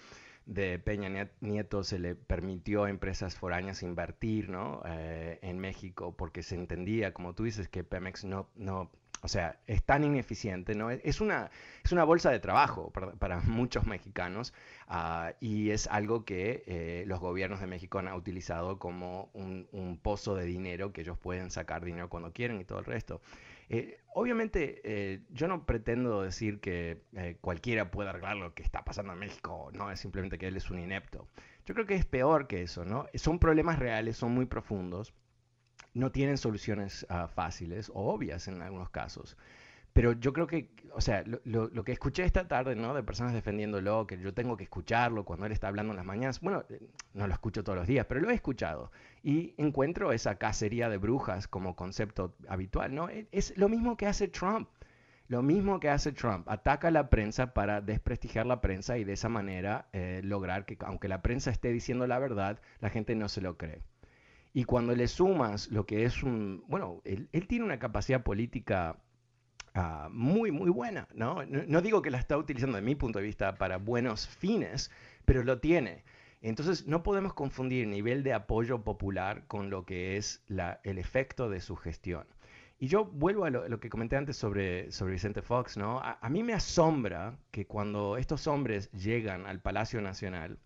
[0.50, 4.82] de Peña Nieto se le permitió a empresas foráneas invertir ¿no?
[4.84, 8.90] Eh, en México porque se entendía, como tú dices, que Pemex no, no
[9.22, 10.90] o sea, es tan ineficiente, ¿no?
[10.90, 11.50] Es una,
[11.84, 14.52] es una bolsa de trabajo para, muchos mexicanos
[14.88, 19.68] ah, y es algo que eh, los gobiernos de México han utilizado como un,
[20.02, 23.20] pozo de dinero que ellos pueden sacar dinero cuando quieren y todo el resto.
[23.70, 27.02] Eh, obviamente, eh, yo no pretendo decir que
[27.40, 30.70] cualquiera pueda arreglar lo que está pasando en México, no es simplemente que él es
[30.70, 31.26] un inepto.
[31.64, 33.06] Yo creo que es peor que eso, ¿no?
[33.14, 35.14] Son problemas reales, son muy profundos
[35.94, 39.36] no tienen soluciones ah, fáciles o obvias en algunos casos.
[39.92, 42.94] Pero yo creo que, o sea, lo, que escuché esta tarde, ¿no?
[42.94, 46.40] De personas defendiéndolo, que yo tengo que escucharlo cuando él está hablando en las mañanas.
[46.40, 46.80] Bueno, eh,
[47.12, 48.92] no lo escucho todos los días, pero lo he escuchado.
[49.22, 53.08] Y encuentro esa cacería de brujas como concepto habitual, ¿no?
[53.08, 54.68] E, es lo mismo que hace Trump.
[55.28, 56.48] Lo mismo que hace Trump.
[56.48, 60.76] Ataca a la prensa para desprestigiar la prensa y de esa manera eh, lograr que,
[60.80, 63.82] aunque la prensa esté diciendo la verdad, la gente no se lo cree.
[64.52, 68.96] Y cuando le sumas lo que es un, bueno, él, tiene una capacidad política
[69.74, 71.44] ah, muy, muy buena, ¿no?
[71.46, 71.80] ¿no?
[71.80, 74.90] digo que la está utilizando de mi punto de vista para buenos fines,
[75.24, 76.02] pero lo tiene.
[76.40, 81.60] Entonces no podemos confundir nivel de apoyo popular con lo que es el efecto de
[81.60, 82.26] su gestión.
[82.78, 86.00] Y yo vuelvo a lo, que comenté antes sobre, Vicente Fox, ¿no?
[86.00, 90.58] a, mí me asombra que cuando estos hombres llegan al Palacio Nacional,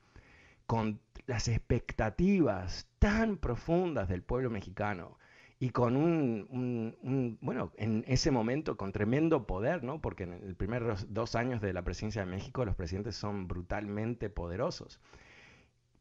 [0.66, 5.18] con las expectativas tan profundas del pueblo mexicano
[5.58, 10.00] y con un, bueno, en ese momento con tremendo poder, ¿no?
[10.00, 14.28] Porque en los primeros dos años de la presidencia de México los presidentes son brutalmente
[14.30, 15.00] poderosos.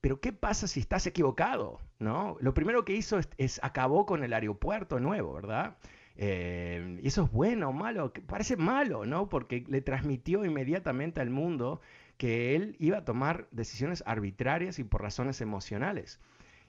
[0.04, 1.80] Pero ¿qué pasa si estás equivocado?
[1.97, 2.36] ¿no?
[2.41, 5.78] Lo primero que hizo es, acabó con el aeropuerto nuevo, ¿verdad?
[6.18, 9.30] Eh, y eso es bueno o malo, parece malo, ¿no?
[9.30, 11.80] Porque le transmitió inmediatamente al mundo
[12.18, 16.20] que él iba a tomar decisiones arbitrarias y por razones emocionales.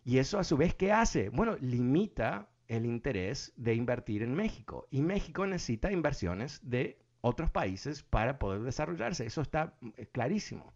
[0.04, 1.30] Y eso a su vez, ¿qué hace?
[1.30, 4.86] Bueno, limita el interés de invertir en México.
[4.92, 9.26] Y México necesita inversiones de otros países para poder desarrollarse.
[9.26, 10.72] Eso está eh, clarísimo.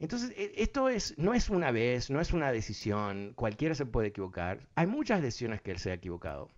[0.00, 4.08] Entonces, e, esto es, no es una vez, no es una decisión, cualquiera se puede
[4.08, 4.66] equivocar.
[4.74, 6.50] Hay muchas decisiones que él se ha equivocado.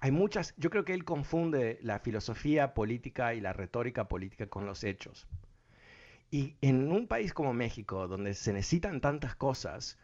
[0.00, 4.66] Hay muchas, yo creo que él confunde la filosofía política y la retórica política con
[4.66, 5.28] los hechos.
[6.32, 9.96] Y en un país como México, donde se necesitan tantas cosas,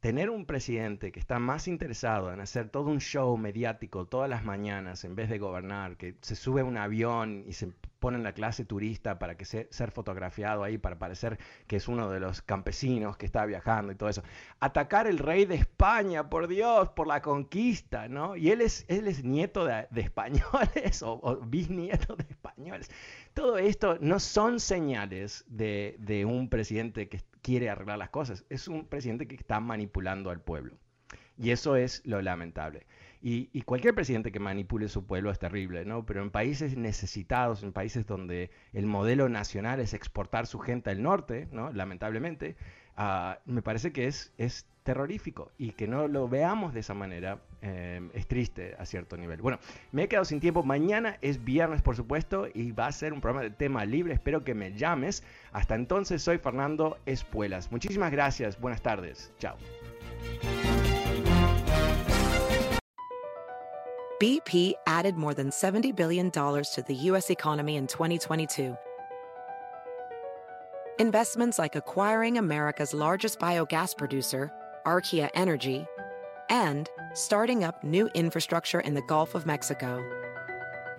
[0.00, 4.44] tener un presidente que está más interesado en hacer todo un show mediático todas las
[4.44, 8.24] mañanas en vez de gobernar, que se sube a un avión y se pone en
[8.24, 12.20] la clase turista para que se, ser fotografiado ahí, para parecer que es uno de
[12.20, 14.22] los campesinos que está viajando y todo eso.
[14.60, 18.36] Atacar el rey de España, por Dios, por la conquista, ¿no?
[18.36, 22.90] Y él es, él es nieto de, españoles o, bisnieto de españoles.
[23.34, 28.66] Todo esto no son señales de, de un presidente que quiere arreglar las cosas, es
[28.66, 30.76] un presidente que está manipulando al pueblo.
[31.38, 32.88] Y eso es lo lamentable.
[33.22, 36.04] Y, cualquier presidente que manipule su pueblo es terrible, ¿no?
[36.04, 41.02] Pero en países necesitados, en países donde el modelo nacional es exportar su gente al
[41.02, 41.72] norte, ¿no?
[41.72, 42.56] Lamentablemente,
[42.96, 44.32] ah, me parece que es
[44.82, 49.42] terrorífico y que no lo veamos de esa manera eh, es triste a cierto nivel.
[49.42, 49.58] Bueno,
[49.90, 50.62] me he quedado sin tiempo.
[50.62, 54.14] Mañana es viernes, por supuesto, y va a ser un programa de tema libre.
[54.14, 55.24] Espero que me llames.
[55.52, 57.72] Hasta entonces, soy Fernando Espuelas.
[57.72, 58.60] Muchísimas gracias.
[58.60, 59.32] Buenas tardes.
[59.38, 59.56] Chao.
[64.20, 67.30] BP added more than $70 billion to the U.S.
[67.30, 68.76] economy in 2022.
[70.98, 74.50] Investments like acquiring America's largest biogas producer,
[74.86, 75.86] Archaea Energy,
[76.50, 80.04] and starting up new infrastructure in the Gulf of Mexico.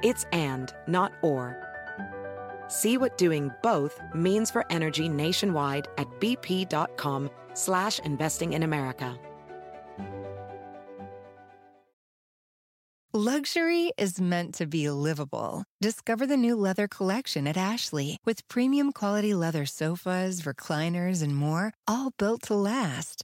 [0.04, 1.62] It's and, not or.
[2.68, 9.18] See what doing both means for energy nationwide at bp.com slash investing in America.
[13.14, 15.64] Luxury is meant to be livable.
[15.82, 21.74] Discover the new leather collection at Ashley with premium quality leather sofas, recliners, and more,
[21.88, 23.24] all built to last.